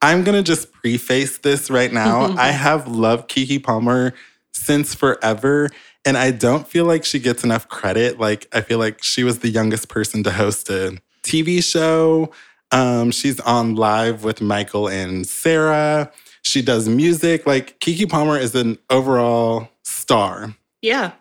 [0.04, 2.26] I'm going to just preface this right now.
[2.38, 4.14] I have loved Keke Palmer
[4.54, 5.72] since forever.
[6.06, 8.20] And I don't feel like she gets enough credit.
[8.20, 12.32] Like, I feel like she was the youngest person to host a TV show.
[12.72, 16.12] Um, she's on live with Michael and Sarah.
[16.46, 17.46] She does music.
[17.46, 20.56] Like, Keke Palmer is an overall star.
[20.82, 21.14] Yeah.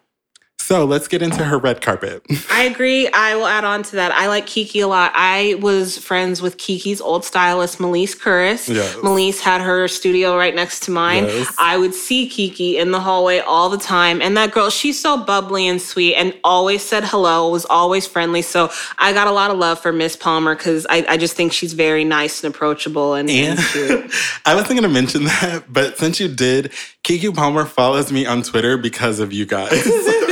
[0.65, 2.25] So let's get into her red carpet.
[2.51, 3.07] I agree.
[3.09, 4.13] I will add on to that.
[4.13, 5.13] I like Keke a lot.
[5.15, 8.75] I was friends with Keke's old stylist, Melise Curris.
[8.75, 8.95] Yes.
[8.95, 11.25] Melise had her studio right next to mine.
[11.25, 11.55] Yes.
[11.59, 14.23] I would see Keke in the hallway all the time.
[14.23, 18.41] And that girl, she's so bubbly and sweet and always said hello, was always friendly.
[18.41, 21.53] So I got a lot of love for Miss Palmer because I, I just think
[21.53, 24.15] she's very nice and approachable and, and And cute.
[24.47, 26.73] I wasn't going to mention that, but since you did,
[27.03, 29.71] Keke Palmer follows me on Twitter because of you guys.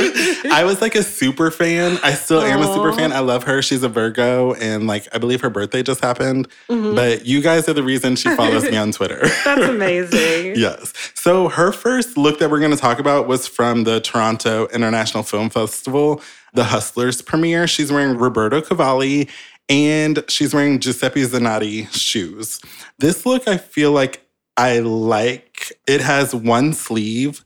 [0.51, 1.97] I was like a super fan.
[2.03, 3.11] I still am a super fan.
[3.11, 3.61] I love her.
[3.61, 6.47] She's a Virgo, and like I believe her birthday just happened.
[6.69, 6.95] Mm-hmm.
[6.95, 9.21] But you guys are the reason she follows me on Twitter.
[9.45, 10.53] That's amazing.
[10.63, 10.93] Yes.
[11.15, 15.23] So her first look that we're going to talk about was from the Toronto International
[15.23, 16.21] Film Festival,
[16.53, 17.67] the Hustlers premiere.
[17.67, 19.29] She's wearing Roberto Cavalli
[19.69, 22.61] and she's wearing Giuseppe Zanotti shoes.
[22.99, 24.25] This look, I feel like
[24.57, 25.71] I like.
[25.87, 27.43] It has one sleeve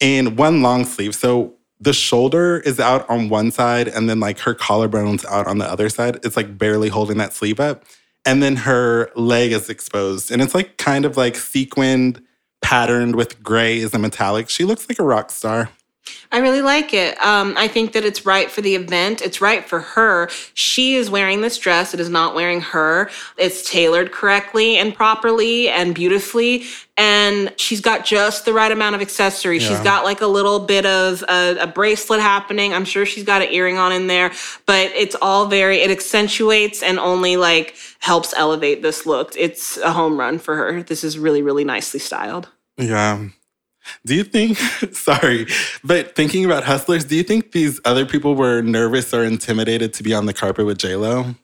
[0.00, 1.14] and one long sleeve.
[1.14, 5.58] So the shoulder is out on one side and then like her collarbone's out on
[5.58, 6.18] the other side.
[6.24, 7.84] It's like barely holding that sleeve up.
[8.24, 10.30] And then her leg is exposed.
[10.30, 12.20] And it's like kind of like sequined,
[12.62, 14.50] patterned with grays and metallic.
[14.50, 15.70] She looks like a rock star.
[16.30, 17.18] I really like it.
[17.24, 19.22] Um, I think that it's right for the event.
[19.22, 20.28] It's right for her.
[20.52, 21.94] She is wearing this dress.
[21.94, 23.10] It is not wearing her.
[23.38, 26.64] It's tailored correctly and properly and beautifully.
[26.98, 29.62] And she's got just the right amount of accessories.
[29.62, 32.74] She's got like a little bit of a, a bracelet happening.
[32.74, 34.32] I'm sure she's got an earring on in there,
[34.66, 39.32] but it's all very, it accentuates and only like helps elevate this look.
[39.36, 40.82] It's a home run for her.
[40.82, 42.48] This is really, really nicely styled.
[42.76, 43.28] Yeah.
[44.06, 44.58] Do you think,
[44.92, 45.46] sorry,
[45.84, 50.02] but thinking about hustlers, do you think these other people were nervous or intimidated to
[50.02, 51.36] be on the carpet with JLo?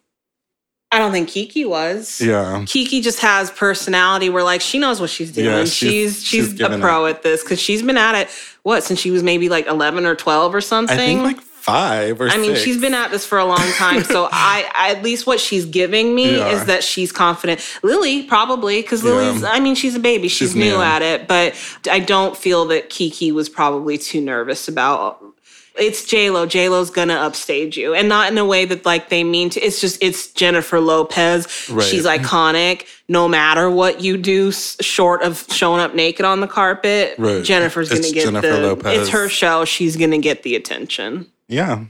[0.92, 2.20] I don't think Keke was.
[2.20, 2.62] Yeah.
[2.66, 5.46] Keke just has personality where like she knows what she's doing.
[5.46, 8.28] Yeah, she's she's- she's, she's a pro at this because she's been at it
[8.62, 10.94] what since she was maybe like eleven or twelve or something.
[10.94, 14.04] I think like five or I mean, she's been at this for a long time.
[14.04, 16.50] So I, I at least what she's giving me Yeah.
[16.50, 17.60] is that she's confident.
[17.82, 19.02] Lili probably because.
[19.02, 19.42] Lili's.
[19.42, 20.28] I mean, she's a baby.
[20.28, 20.80] She's, She's new new.
[20.82, 21.54] at it, but
[21.90, 25.20] I don't feel that Keke was probably too nervous about.
[25.76, 26.46] It's J Lo.
[26.46, 29.60] J Lo's gonna upstage you, and not in a way that like they mean to.
[29.60, 31.68] It's just it's Jennifer Lopez.
[31.68, 31.84] Right.
[31.84, 32.86] She's iconic.
[33.08, 37.42] No matter what you do, s- short of showing up naked on the carpet, Right.
[37.42, 38.58] Jennifer's gonna get Jennifer the.
[38.60, 39.00] Lopez.
[39.00, 39.64] It's her show.
[39.64, 41.26] She's gonna get the attention.
[41.48, 41.84] Yeah.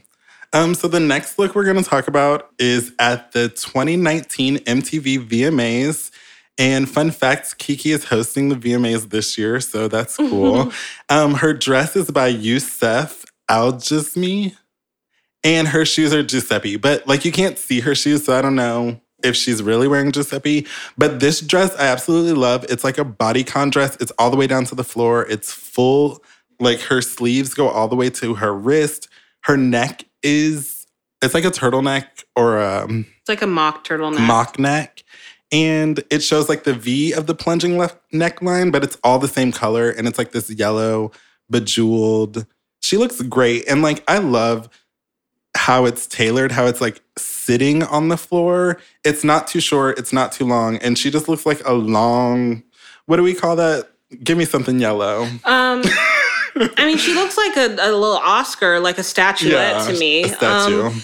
[0.53, 5.29] Um, so the next look we're going to talk about is at the 2019 MTV
[5.29, 6.11] VMAs.
[6.57, 10.73] And fun fact, Keke is hosting the VMAs this year, so that's cool.
[11.09, 14.57] um, her dress is by Yousef Al-Jasmi,
[15.43, 16.77] and her shoes are Giuseppe.
[16.77, 20.13] But like you can't see her shoes, so I don't know if she's really wearing
[20.13, 20.67] Giuseppe.
[20.97, 22.65] But this dress I absolutely love.
[22.69, 23.97] It's like a bodycon dress.
[23.99, 25.27] It's all the way down to the floor.
[25.29, 26.23] It's full,
[26.61, 29.09] like her sleeves go all the way to her wrist.
[29.45, 30.87] Her neck is
[31.23, 34.27] it's like a turtleneck or a It's like a mock turtleneck.
[34.27, 35.03] mock neck.
[35.53, 39.29] And it shows like the V of the plunging left neckline, but it's all the
[39.29, 39.89] same color.
[39.91, 41.13] And it's like this yellow,
[41.51, 42.47] bejeweled.
[42.83, 43.69] She looks great.
[43.69, 44.69] And like, I love
[45.57, 48.79] how it's tailored, how it's like sitting on the floor.
[49.05, 50.77] It's not too short, it's not too long.
[50.79, 52.65] And she just looks like a long,
[53.07, 53.89] what do we call that?
[54.23, 55.29] Give me something yellow.
[55.45, 55.83] Um,
[56.57, 60.25] I mean, she looks like a, a little Oscar, like a statuette to me.
[60.29, 60.83] Statue.
[60.87, 61.03] Um,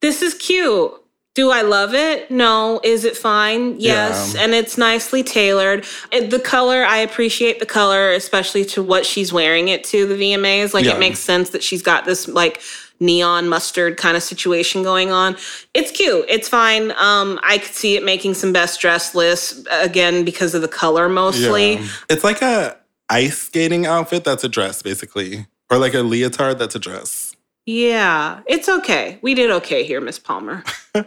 [0.00, 0.92] this is cute.
[1.36, 2.30] Do I love it?
[2.30, 2.80] No.
[2.82, 3.78] Is it fine?
[3.78, 4.34] Yes.
[4.34, 4.42] Yeah.
[4.42, 5.84] And it's nicely tailored.
[6.10, 10.14] It- the color, I appreciate the color, especially to what she's wearing it to the
[10.16, 10.74] VMAs.
[10.74, 10.96] Like Yeah.
[10.96, 12.60] it makes sense that she's got this like
[12.98, 15.36] neon mustard kind of situation going on.
[15.72, 16.24] It's cute.
[16.28, 16.90] It's fine.
[16.98, 21.08] Um, I could see it making some best dress lists again because of the color
[21.08, 21.74] mostly.
[21.74, 21.86] Yeah.
[22.10, 22.76] It's like a
[23.10, 25.46] ice skating outfit that's a dress, basically.
[25.70, 27.36] Or like a leotard that's a dress.
[27.66, 29.18] Yeah, it's okay.
[29.22, 30.64] We did okay here, Miss Palmer.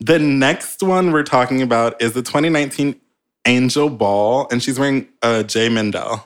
[0.00, 3.00] The next one we're talking about is the 2019
[3.46, 5.68] Angel Ball, and she's wearing a J.
[5.68, 6.24] Mendel.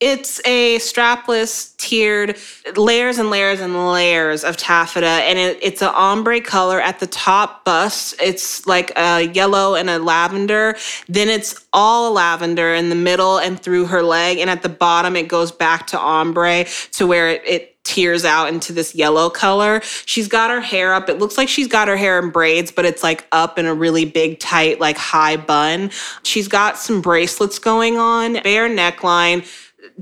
[0.00, 2.38] It's a strapless, tiered,
[2.74, 7.06] layers and layers and layers of taffeta, and it, it's an ombre color at the
[7.06, 8.14] top bust.
[8.18, 10.76] It's like a yellow and a lavender.
[11.06, 15.16] Then it's all lavender in the middle and through her leg, and at the bottom
[15.16, 19.80] it goes back to ombre to where it, it tears out into this yellow color.
[20.06, 21.08] She's got her hair up.
[21.08, 23.74] It looks like she's got her hair in braids, but it's like up in a
[23.74, 25.90] really big, tight, like high bun.
[26.22, 29.46] She's got some bracelets going on, bare neckline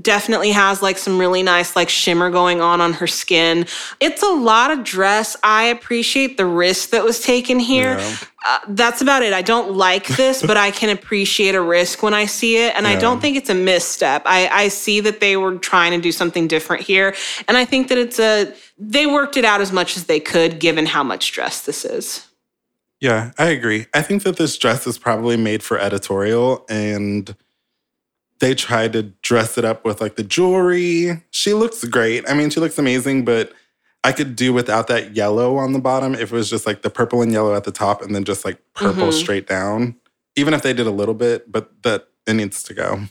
[0.01, 3.65] definitely has like some really nice like shimmer going on on her skin.
[3.99, 5.35] It's a lot of dress.
[5.43, 7.97] I appreciate the risk that was taken here.
[7.97, 8.17] Yeah.
[8.45, 9.33] Uh, that's about it.
[9.33, 12.75] I don't like this, but I can appreciate a risk when I see it.
[12.75, 14.23] And I don't think it's a misstep.
[14.25, 17.15] I, I see that they were trying to do something different here.
[17.47, 20.59] And I think that it's a, they worked it out as much as they could
[20.59, 22.25] given how much dress this is.
[23.01, 23.87] Yeah, I agree.
[23.93, 27.33] I think that this dress is probably made for editorial and
[28.39, 31.21] they tried to dress it up with like the jewelry.
[31.31, 32.29] She looks great.
[32.29, 33.51] I mean, she looks amazing, but
[34.03, 36.89] I could do without that yellow on the bottom if it was just like the
[36.89, 39.13] purple and yellow at the top and then just like purple Mhm.
[39.13, 39.95] straight down.
[40.37, 43.01] Even if they did a little bit, but that it needs to go.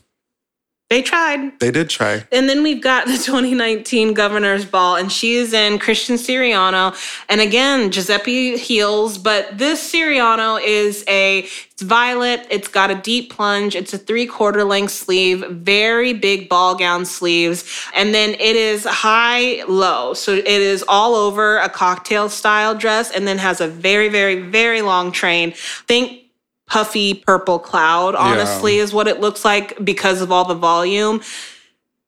[0.90, 1.60] They tried.
[1.60, 2.24] They did try.
[2.32, 6.96] And then we've got the 2019 Governor's Ball, and she is in Christian Siriano.
[7.28, 12.44] And again, Giuseppe heels, but this Siriano is a it's violet.
[12.50, 13.76] It's got a deep plunge.
[13.76, 17.64] It's a three quarter length sleeve, very big ball gown sleeves,
[17.94, 20.14] and then it is high low.
[20.14, 24.40] So it is all over a cocktail style dress, and then has a very very
[24.40, 25.52] very long train.
[25.86, 26.27] Think
[26.68, 31.20] puffy purple cloud honestly is what it looks like because of all the volume.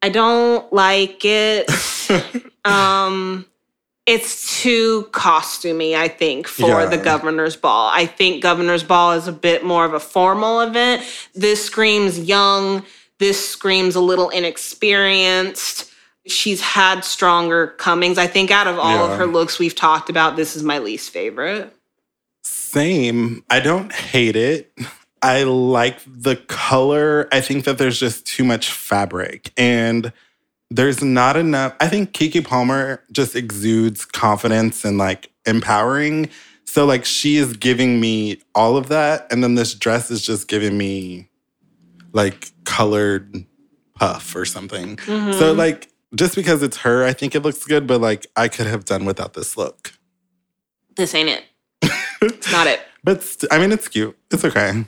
[0.03, 1.71] I don't like it.
[2.65, 3.47] Um
[4.07, 6.87] it's too costumey i think for Yeah.
[6.87, 7.91] the governor's ball.
[7.93, 11.03] I think governor's ball is a bit more of a formal event.
[11.35, 12.85] This screams young.
[13.19, 15.91] This screams a little inexperienced.
[16.27, 18.19] She's had stronger comings.
[18.19, 19.13] I think out of all Yeah.
[19.13, 21.75] of her looks we've talked about this is my least favorite
[22.71, 23.43] Same.
[23.51, 24.73] I don't hate it.
[25.23, 27.29] I like the color.
[27.33, 30.13] I think that there's just too much fabric and
[30.71, 31.75] there's not enough.
[31.81, 36.31] I think Keke Palmer just exudes confidence and like empowering.
[36.65, 39.27] So, like, she is giving me all of that.
[39.33, 41.29] And then this dress is just giving me
[42.13, 43.45] like colored
[43.97, 44.97] puff or something.
[44.97, 45.33] Mm-hmm.
[45.41, 48.69] So, like, just because it's her, I think it looks good, but like, I could
[48.69, 49.93] have done without this look.
[50.95, 51.43] this ain't it
[51.83, 54.17] it's not it But st- I mean, it's cute.
[54.31, 54.85] It's okay.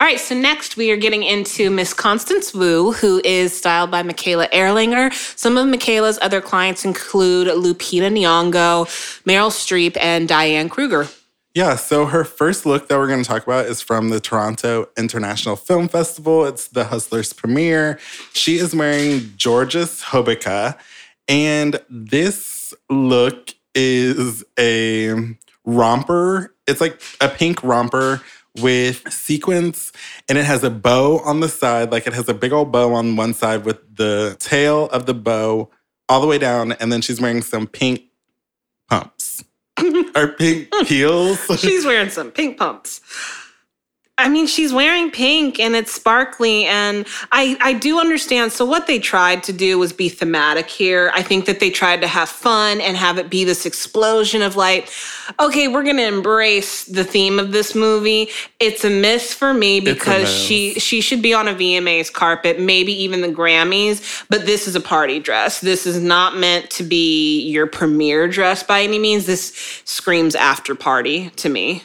[0.00, 4.02] All right, so next we are getting into Miss Constance Wu, who is styled by
[4.02, 5.12] Micaela Erlanger.
[5.36, 8.86] Some of Micaela's other clients include Lupita Nyong'o,
[9.24, 11.08] Meryl Streep, and Diane Kruger.
[11.54, 14.88] Yeah, so her first look that we're going to talk about is from the Toronto
[14.96, 16.44] International Film Festival.
[16.44, 17.98] It's the Hustlers premiere.
[18.32, 20.78] She is wearing Georges Hobeika,
[21.26, 25.36] and this look is a
[25.68, 26.54] romper.
[26.66, 28.22] It's like a pink romper
[28.60, 29.92] with sequins,
[30.28, 31.92] and it has a bow on the side.
[31.92, 35.14] Like it has a big old bow on one side with the tail of the
[35.14, 35.70] bow
[36.08, 38.02] all the way down, and then she's wearing some pink
[38.88, 39.44] pumps
[40.16, 41.38] or pink heels.
[41.60, 43.00] She's wearing some pink pumps.
[44.20, 48.52] I mean, she's wearing pink and it's sparkly, and I, I do understand.
[48.52, 51.12] So, what they tried to do was be thematic here.
[51.14, 54.56] I think that they tried to have fun and have it be this explosion of
[54.56, 54.90] light.
[55.38, 58.30] Okay, we're gonna embrace the theme of this movie.
[58.58, 62.92] It's a miss for me because she she should be on a VMA's carpet, maybe
[62.92, 64.24] even the Grammys.
[64.28, 65.60] But this is a party dress.
[65.60, 69.26] This is not meant to be your premiere dress by any means.
[69.26, 71.84] This screams after party to me.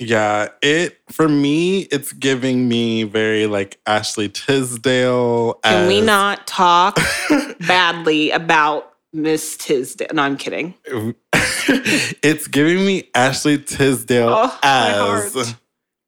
[0.00, 5.60] Yeah, it for me, it's giving me very like Ashley Tisdale.
[5.62, 6.98] Can we not talk
[7.68, 10.08] badly about Miss Tisdale?
[10.14, 10.72] No, I'm kidding.
[11.34, 15.54] it's giving me Ashley Tisdale Oh, as.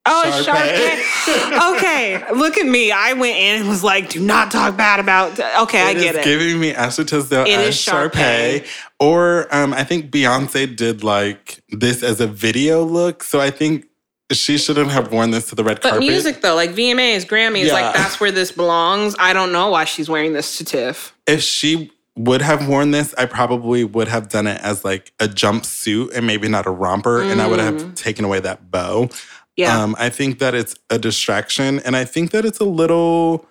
[0.04, 1.00] Oh, Sharpay.
[1.00, 1.76] Sharpay.
[1.76, 2.90] okay, look at me.
[2.90, 6.24] I went in and was like, "Do not talk bad about." Okay, I get it.
[6.24, 8.66] giving me Tisdale It as Sharpay.
[8.98, 13.22] Or um, I think Beyonce did like this as a video look.
[13.22, 13.86] So I think
[14.32, 16.00] she shouldn't have worn this to the red but carpet.
[16.08, 17.74] music though, like VMAs, Grammys, Yeah.
[17.74, 19.14] like that's where this belongs.
[19.18, 21.14] I don't know why she's wearing this to TIFF.
[21.26, 25.26] if she would have worn this, I probably would have done it as like a
[25.26, 29.08] jumpsuit and maybe not a romper, and I would have taken away that bow.
[29.56, 33.46] Yeah, Um, I think that it's a distraction, and I think that it's a little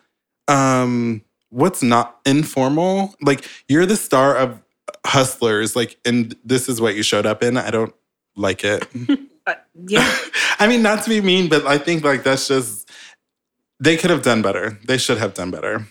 [0.47, 3.15] um, what's not informal.
[3.21, 4.61] Like you're the star of
[5.05, 7.57] Hustlers, like, and this is what you showed up in.
[7.57, 7.93] I don't
[8.35, 8.87] like it.
[9.87, 10.17] yeah.
[10.59, 12.89] I mean, not to be mean, but I think like that's just
[13.79, 14.77] they could have done better.
[14.85, 15.87] They should have done better.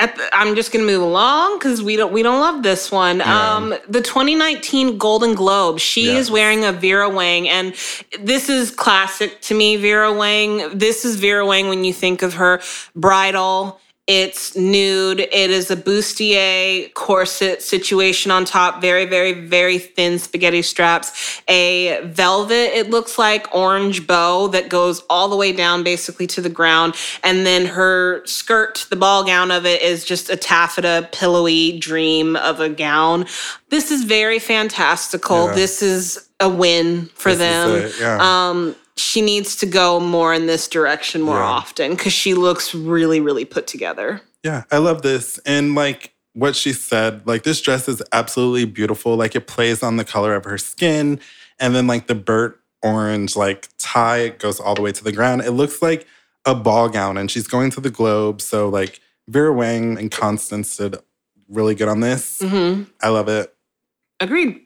[0.00, 3.18] At the, I'm just gonna move along because we don't we don't love this one.
[3.18, 3.54] Yeah.
[3.56, 5.78] Um, the 2019 Golden Globe.
[5.78, 6.22] She Yes.
[6.26, 7.74] is wearing a Vera Wang, and
[8.18, 9.76] this is classic to me.
[9.76, 10.76] Vera Wang.
[10.78, 12.60] This is Vera Wang when you think of her
[12.96, 13.78] bridal
[14.12, 15.20] It's nude.
[15.20, 21.40] It is a bustier corset situation on top, very, very, very thin spaghetti straps.
[21.46, 26.40] A velvet, it looks like orange bow that goes all the way down basically to
[26.40, 26.96] the ground.
[27.22, 32.34] And then her skirt, the ball gown of it, is just a taffeta, pillowy dream
[32.34, 33.26] of a gown.
[33.68, 35.46] This is very fantastical.
[35.46, 35.54] Yeah.
[35.54, 37.76] This is a win for This is them.
[37.76, 38.48] it, yeah.
[38.50, 41.44] Um, she needs to go more in this direction more Yeah.
[41.44, 44.20] often because she looks really, really put together.
[44.44, 45.38] Yeah, I love this.
[45.46, 49.16] And like what she said, like this dress is absolutely beautiful.
[49.16, 51.20] Like it plays on the color of her skin.
[51.58, 55.42] And then like the burnt orange like tie goes all the way to the ground.
[55.42, 56.06] It looks like
[56.46, 58.40] a ball gown and she's going to the Globe.
[58.40, 60.96] So like Vera Wang and Constance did
[61.48, 62.40] really good on this.
[62.42, 63.54] hmm I love it.
[64.20, 64.60] Agreed.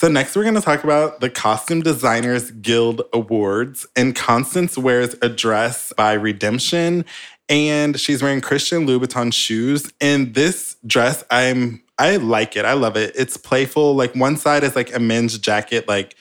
[0.00, 3.86] So next we're going to talk about the Costume Designers Guild Awards.
[3.94, 7.04] And Constance wears a dress by Redemption
[7.50, 9.92] and she's wearing Christian Louboutin shoes.
[10.00, 12.64] And this dress, I'm I like it.
[12.64, 13.12] I love it.
[13.14, 13.94] It's playful.
[13.94, 16.16] Like one side is like a men's jacket, like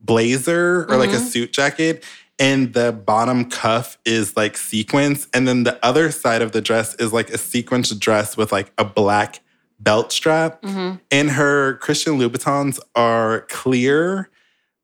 [0.00, 1.28] blazer or like a Mhm.
[1.28, 2.04] suit jacket.
[2.38, 5.28] And the bottom cuff is like sequins.
[5.34, 8.72] And then the other side of the dress is like a sequence dress with like
[8.78, 9.40] a black
[9.80, 10.64] belt strap.
[10.64, 14.30] hmm And her Christian Louboutins are clear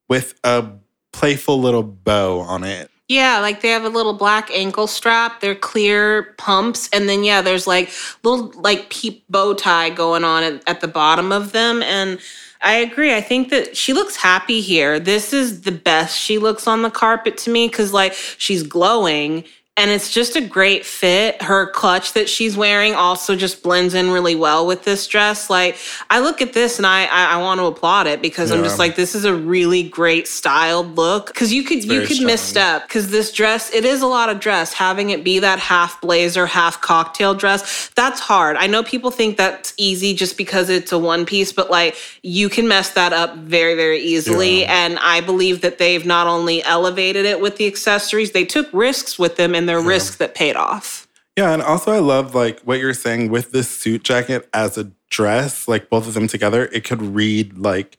[0.09, 0.67] with a
[1.13, 2.91] playful little bow on it.
[3.09, 5.41] Yeah, like they have a little black ankle strap.
[5.41, 7.91] They're clear pumps, and then yeah, there's like
[8.23, 11.83] little like peep bow tie going on at, at the bottom of them.
[11.83, 12.19] And
[12.63, 13.15] I agree.
[13.15, 14.99] I think that she looks happy here.
[14.99, 19.45] This is the best she looks on the carpet to me because like she's glowing.
[19.77, 21.43] And it's just a great fit.
[21.43, 25.51] Her clutch that she's wearing also just blends in really well with this dress.
[25.51, 25.77] Like
[26.11, 28.79] I look at this and I I, I want to applaud it because I'm just
[28.79, 31.27] like this is a really great styled look.
[31.27, 34.73] Because you could you could misstep because this dress it is a lot of dress
[34.73, 39.37] having it be that half blazer half cocktail dress that's hard i know people think
[39.37, 43.37] that's easy just because it's a one piece but like you can mess that up
[43.39, 44.85] very very easily Yeah.
[44.87, 49.19] and i believe that they've not only elevated it with the accessories they took risks
[49.19, 51.07] with them and they're risks that paid off
[51.37, 54.91] Yeah, and also I love like what you're saying with this suit jacket as a
[55.11, 57.99] dress, like both of them together, it could read like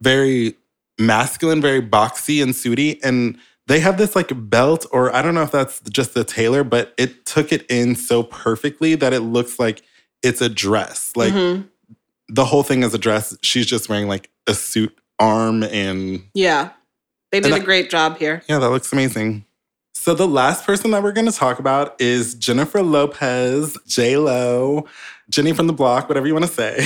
[0.00, 0.54] very
[0.98, 2.98] masculine, very boxy and suity.
[3.02, 6.64] And they have this like belt, or I don't know if that's just the tailor,
[6.64, 9.82] but it took it in so perfectly that it looks like
[10.22, 11.12] it's a dress.
[11.16, 11.68] Like Mhm.
[12.28, 13.36] the whole thing is a dress.
[13.42, 16.70] She's just wearing like a suit arm and yeah
[17.30, 19.44] they did And a I- great job here yeah, that looks amazing.
[20.02, 24.84] So the last person that we're going to talk about is Jennifer Lopez, J Lo,
[25.30, 26.84] Jenny from the Block, whatever you want to say.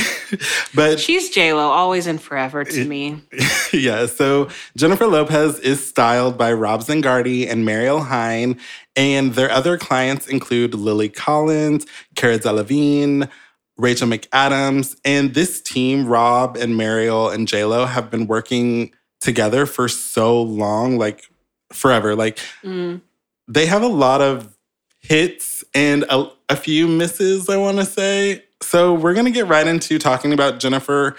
[0.74, 3.22] but she's j-lo always and forever to me
[3.72, 8.60] yeah, so Jennifer Lopez is styled by Rob Zangardi and Mariel Haenn,
[8.96, 11.86] and their other clients include Lily Collins,
[12.16, 13.30] Cara Delevingne,
[13.78, 19.88] Rachel McAdams, and this team, Rob and Mariel and JLo, have been working together for
[19.88, 21.30] so long, like
[21.72, 22.14] forever.
[22.14, 23.00] Like Mm.
[23.48, 24.56] they have a lot of
[25.00, 28.44] hits and a, a few misses, I want to say.
[28.62, 31.16] So we're going to get right into talking about Jennifer.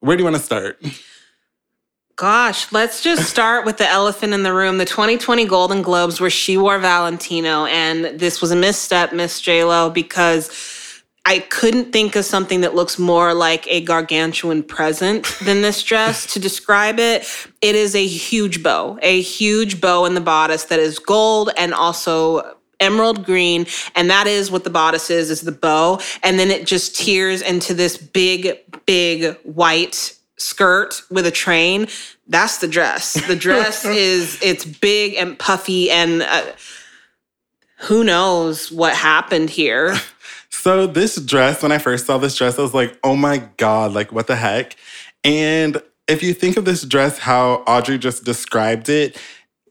[0.00, 0.80] Where do you want to start?
[2.16, 4.78] Gosh, let's just start with the elephant in the room.
[4.78, 9.62] The 2020 Golden Globes, where she wore Valentino, and this was a misstep, Miss J
[9.62, 10.48] Lo, because
[11.28, 16.26] I couldn't think of something that looks more like a gargantuan present than this dress.
[16.38, 17.26] To describe it.
[17.60, 21.74] It is a huge bow, a huge bow in the bodice that is gold and
[21.74, 23.66] also emerald green.
[23.94, 26.00] And that is what the bodice is is the bow.
[26.22, 31.88] And then it just tears into this big big white skirt with a train.
[32.26, 33.14] That's the dress.
[33.26, 36.52] The dress is it's big and puffy and uh,
[37.80, 39.94] who knows what happened here
[40.60, 43.92] So this dress, when I first saw this dress, I was like, oh my God,
[43.92, 44.74] like what the heck?
[45.22, 49.16] And if you think of this dress, how Audrey just described it,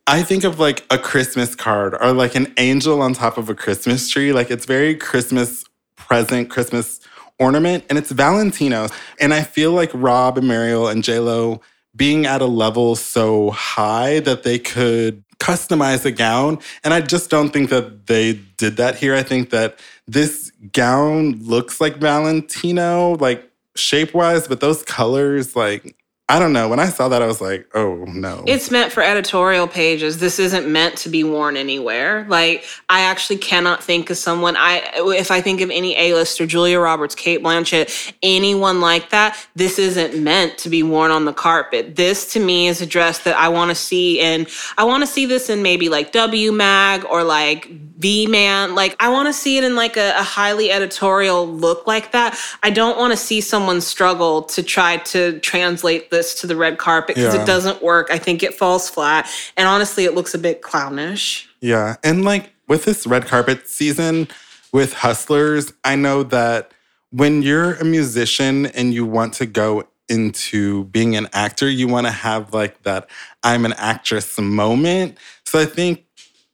[0.07, 3.53] I think of like a Christmas card or like an angel on top of a
[3.53, 4.31] Christmas tree.
[4.31, 5.65] Like it's very Christmas
[5.97, 7.01] present, Christmas
[7.37, 8.87] ornament, and it's Valentino.
[9.19, 11.61] And I feel like Rob and Mariel and JLo
[11.97, 16.59] being at a level so high that they could customize a gown.
[16.83, 19.15] And I just don't think that they did that here.
[19.15, 25.96] I think that this gown looks like Valentino, like shape wise, but those colors, like,
[26.29, 26.67] I don't know.
[26.67, 28.43] When I saw that, I was like, oh no.
[28.45, 30.17] It's meant for editorial pages.
[30.17, 32.25] This isn't meant to be worn anywhere.
[32.27, 36.79] Like I actually cannot think of someone I if I think of any A-lister, Julia
[36.79, 41.95] Roberts, Cate Blanchett, anyone like that, this isn't meant to be worn on the carpet.
[41.95, 44.47] This to me is a dress that I want to see in
[44.77, 48.75] I want to see this in maybe like W Mag or like V man.
[48.75, 52.37] Like I want to see it in like a, a, highly editorial look like that.
[52.61, 56.77] I don't want to see someone struggle to try to translate this to the red
[56.77, 57.43] carpet because yeah.
[57.43, 58.07] it doesn't work.
[58.09, 59.29] I think it falls flat.
[59.55, 61.47] And honestly, it looks a bit clownish.
[61.61, 61.95] Yeah.
[62.03, 64.27] And like with this red carpet season
[64.73, 66.73] with Hustlers, I know that
[67.11, 72.07] when you're a musician and you want to go into being an actor, you want
[72.07, 73.09] to have like that
[73.43, 75.17] I'm an actress moment.
[75.45, 76.05] So I think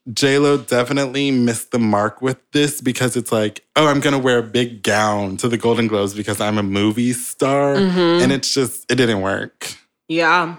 [0.06, 4.42] Lo definitely missed the mark with this because it's like, oh, I'm gonna wear a
[4.42, 8.22] big gown to the Golden Globes because I'm a movie star, mm-hmm.
[8.22, 9.74] and it's just it didn't work.
[10.08, 10.56] Yeah,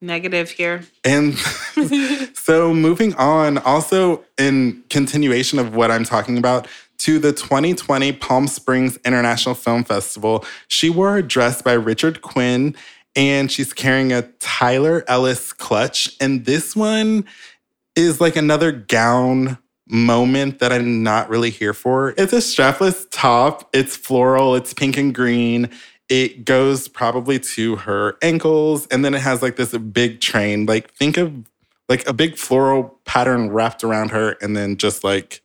[0.00, 0.84] negative here.
[1.04, 1.36] And
[2.34, 8.46] so moving on, also in continuation of what I'm talking about, to the 2020 Palm
[8.46, 12.76] Springs International Film Festival, she wore a dress by Richard Quinn
[13.16, 16.14] and she's carrying a Tyler Ellis clutch.
[16.20, 17.24] And this one
[17.96, 22.14] is like another gown moment that I'm not really here for.
[22.16, 25.70] It's a strapless top, it's floral, it's pink and green.
[26.08, 30.66] It goes probably to her ankles, and then it has like this big train.
[30.66, 31.32] Like, think of
[31.88, 35.42] like a big floral pattern wrapped around her, and then just like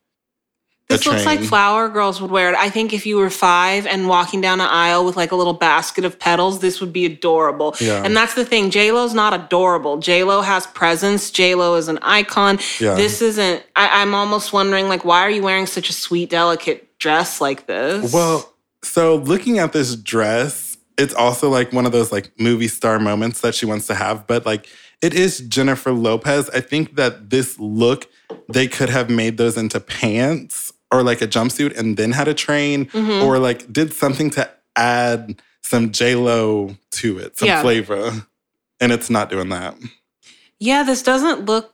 [0.89, 2.55] this looks like flower girls would wear it.
[2.55, 5.53] I think if you were five and walking down an aisle with like a little
[5.53, 7.75] basket of petals, this would be adorable.
[7.81, 8.03] Yeah.
[8.03, 8.69] And that's the thing.
[8.69, 9.97] J Lo's not adorable.
[9.97, 11.29] J Lo has presence.
[11.29, 12.59] J Lo is an icon.
[12.79, 12.95] Yeah.
[12.95, 13.63] This isn't.
[13.75, 17.67] I, I'm almost wondering like, why are you wearing such a sweet, delicate dress like
[17.67, 18.13] this?
[18.13, 22.97] Well, so looking at this dress, it's also like one of those like movie star
[22.97, 24.67] moments that she wants to have, but like
[25.01, 26.49] it is Jennifer Lopez.
[26.51, 28.09] I think that this look
[28.49, 32.33] they could have made those into pants or like a jumpsuit and then had a
[32.33, 33.25] train mm-hmm.
[33.25, 37.61] or like did something to add some J Lo to it, some yeah.
[37.61, 38.25] flavor.
[38.79, 39.75] And it's not doing that.
[40.59, 41.73] Yeah, this doesn't look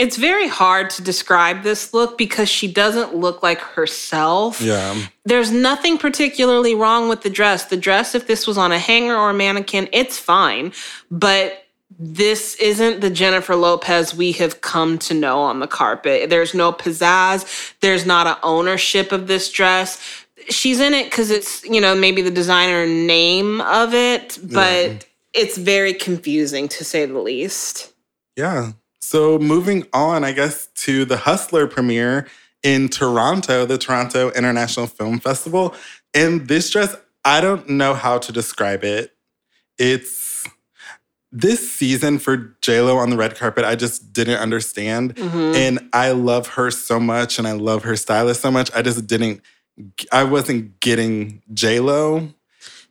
[0.00, 4.58] it's very hard to describe this look because she doesn't look like herself.
[4.58, 4.98] Yeah.
[5.26, 7.66] There's nothing particularly wrong with the dress.
[7.66, 10.72] The dress, if this was on a hanger or a mannequin, it's fine.
[11.10, 11.66] But
[11.98, 16.30] this isn't the Jennifer Lopez we have come to know on the carpet.
[16.30, 17.74] There's no pizzazz.
[17.80, 20.00] There's not an ownership of this dress.
[20.48, 24.98] She's in it because it's, you know, maybe the designer name of it, but yeah.
[25.34, 27.92] it's very confusing to say the least.
[28.36, 28.72] Yeah.
[29.00, 32.28] So moving on, I guess, to the Hustler premiere
[32.62, 35.74] in Toronto, the Toronto International Film Festival.
[36.14, 39.14] And this dress, I don't know how to describe it.
[39.78, 40.29] It's
[41.32, 45.14] this season for JLo on the red carpet, I just didn't understand.
[45.14, 45.54] Mm-hmm.
[45.54, 48.70] And I love her so much and I love her stylist so much.
[48.74, 49.42] I just didn't,
[50.12, 52.34] I wasn't getting JLo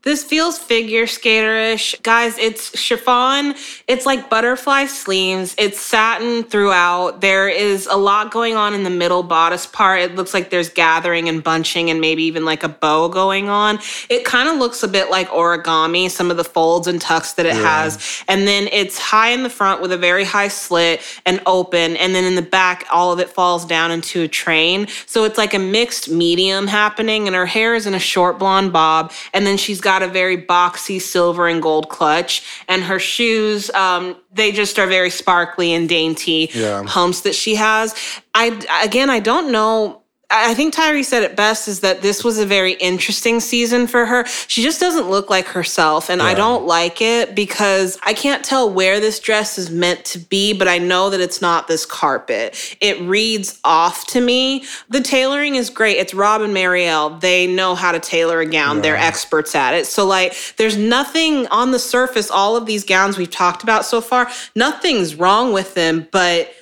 [0.04, 2.02] this feels figure skaterish.
[2.04, 3.54] Guys, it's chiffon.
[3.86, 5.54] It's like butterfly sleeves.
[5.58, 7.20] It's satin throughout.
[7.20, 10.00] There is a lot going on in the middle bodice part.
[10.00, 13.80] It looks like there's gathering and bunching and maybe even like a bow going on.
[14.10, 17.46] It kind of looks a bit like origami, some of the folds and tucks that
[17.46, 17.82] it yeah.
[17.82, 18.24] has.
[18.30, 21.98] And then it's high in the front with a very high slit and open.
[21.98, 24.88] And then in the back, all of it falls down into a train.
[25.08, 27.28] So it's like a mixed medium happening.
[27.28, 29.12] And her hair is in a short blonde bob.
[29.34, 33.72] And then she's got got a very boxy silver and gold clutch, and her shoes,
[33.72, 36.84] um, they just are very sparkly and dainty yeah.
[36.84, 37.96] humps that she has.
[38.36, 38.46] I
[38.84, 39.99] again, I don't know
[40.32, 44.06] I think Tyree said it best is that this was a very interesting season for
[44.06, 44.28] her.
[44.48, 46.28] She just doesn't look like herself, and yeah.
[46.28, 50.54] I don't like it because I can't tell where this dress is meant to be,
[50.54, 52.78] but I know that it's not this carpet.
[52.80, 54.66] It reads off to me.
[54.90, 55.98] The tailoring is great.
[55.98, 57.10] It's Rob and Mariel.
[57.10, 58.82] They know how to tailor a gown, yeah.
[58.84, 59.88] they're experts at it.
[59.88, 64.00] So, like, there's nothing on the surface, all of these gowns we've talked about so
[64.00, 66.54] far, nothing's wrong with them, but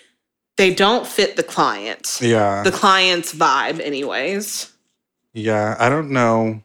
[0.58, 2.20] they don't fit the client.
[2.22, 2.64] Yeah.
[2.64, 4.72] The client's vibe, anyways.
[5.34, 6.64] Yeah, I don't know.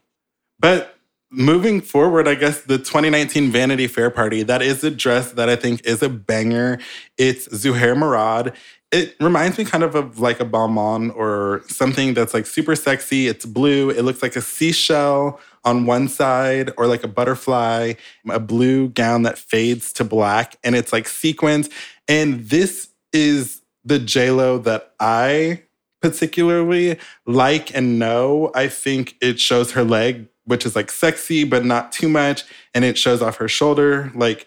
[0.59, 0.97] But
[1.31, 5.57] moving forward, I guess the 2019 Vanity Fair party, that is a dress that I
[5.57, 6.79] think is a banger.
[7.19, 8.55] It's Zuhair Murad.
[8.91, 13.27] It reminds me kind of of like a Balmain or something that's like super sexy.
[13.27, 13.91] It's blue.
[13.91, 17.95] It looks like a seashell on one side or like a butterfly,
[18.29, 21.71] a blue gown that fades to black and it's like sequins.
[22.07, 23.99] And this is the
[24.31, 25.63] Lo that I
[26.01, 28.51] particularly like and know.
[28.55, 32.45] I think it shows her leg, which is like sexy, but not too much.
[32.75, 34.11] And it shows off her shoulder.
[34.15, 34.47] Like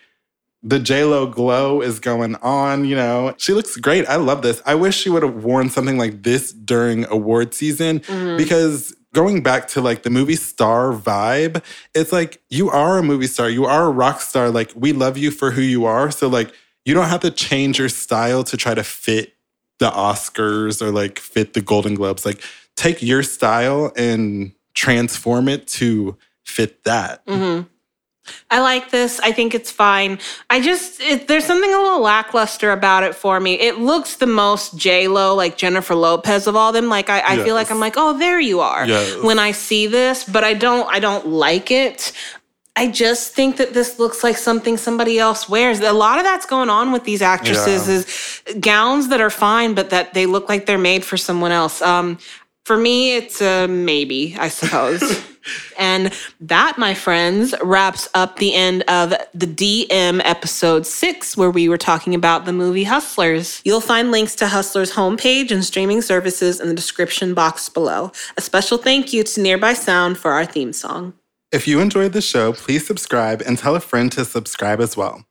[0.62, 3.34] the Lo glow is going on, you know.
[3.38, 4.08] She looks great.
[4.08, 4.62] I love this.
[4.66, 8.38] I wish she would have worn something like this during award season mm-hmm.
[8.38, 11.64] because going back to like the movie star vibe,
[11.94, 14.50] it's like you are a movie star, you are a rock star.
[14.50, 16.12] Like we love you for who you are.
[16.12, 16.52] So like
[16.86, 19.34] you don't have to change your style to try to fit
[19.80, 22.26] the Oscars or like fit the Golden Globes.
[22.26, 22.42] Like
[22.76, 27.26] take your style and transform it to fit that.
[27.26, 27.68] Mm-hmm.
[28.50, 29.20] I like this.
[29.20, 30.20] I think it's fine.
[30.50, 33.54] I just it, there's something a little lackluster about it for me.
[33.54, 36.90] It looks the most J Lo, like Jennifer Lopez of all them.
[36.90, 37.46] Like I, I yes.
[37.46, 38.88] feel like I'm like, oh, there you are.
[38.88, 39.24] Yes.
[39.24, 40.88] When I see this, but I don't.
[40.90, 42.14] I don't like it.
[42.78, 45.80] I just think that this looks like something somebody else wears.
[45.80, 47.94] A lot of that's going on with these actresses yeah.
[48.54, 51.82] is gowns that are fine, but that they look like they're made for someone else.
[51.82, 52.18] Um,
[52.66, 55.24] for me, it's a maybe, I suppose.
[55.80, 56.12] and
[56.42, 61.78] that, my friends, wraps up the end of the DM episode six, where we were
[61.78, 63.62] talking about the movie Hustlers.
[63.64, 68.12] You'll find links to Hustlers' homepage and streaming services in the description box below.
[68.36, 71.14] A special thank you to Nearby Sound for our theme song.
[71.52, 75.26] If you enjoyed the show, please subscribe and tell a friend to subscribe as well.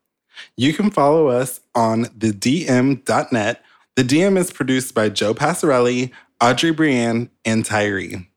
[0.57, 3.63] You can follow us on thedm.net.
[3.97, 6.11] The DM is produced by Joe Passarelli,
[6.41, 8.29] Audrey Brianne, and Tyree.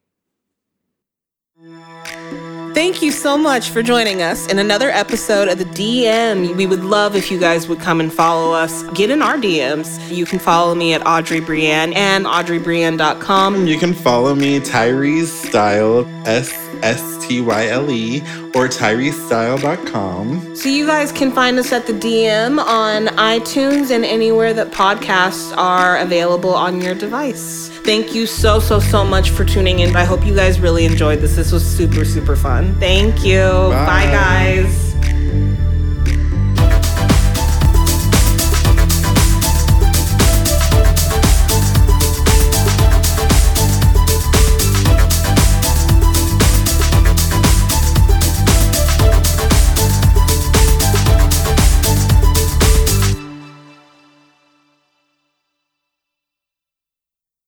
[2.77, 6.55] Thank you so much for joining us in another episode of the DM.
[6.55, 8.83] We would love if you guys would come and follow us.
[8.89, 10.15] Get in our DMs.
[10.15, 13.65] You can follow me at Audrey Brianne and audreybrianne.com.
[13.65, 16.51] You can follow me, Tyree Style, S
[16.83, 18.21] S T Y L E,
[18.55, 20.55] or TyreeStyle.com.
[20.55, 25.55] So you guys can find us at the DM on iTunes and anywhere that podcasts
[25.57, 27.69] are available on your device.
[27.83, 29.95] Thank you so, so, so much for tuning in.
[29.95, 31.35] I hope you guys really enjoyed this.
[31.35, 32.75] This was super, super fun.
[32.79, 33.39] Thank you.
[33.39, 34.86] Bye, Bye guys.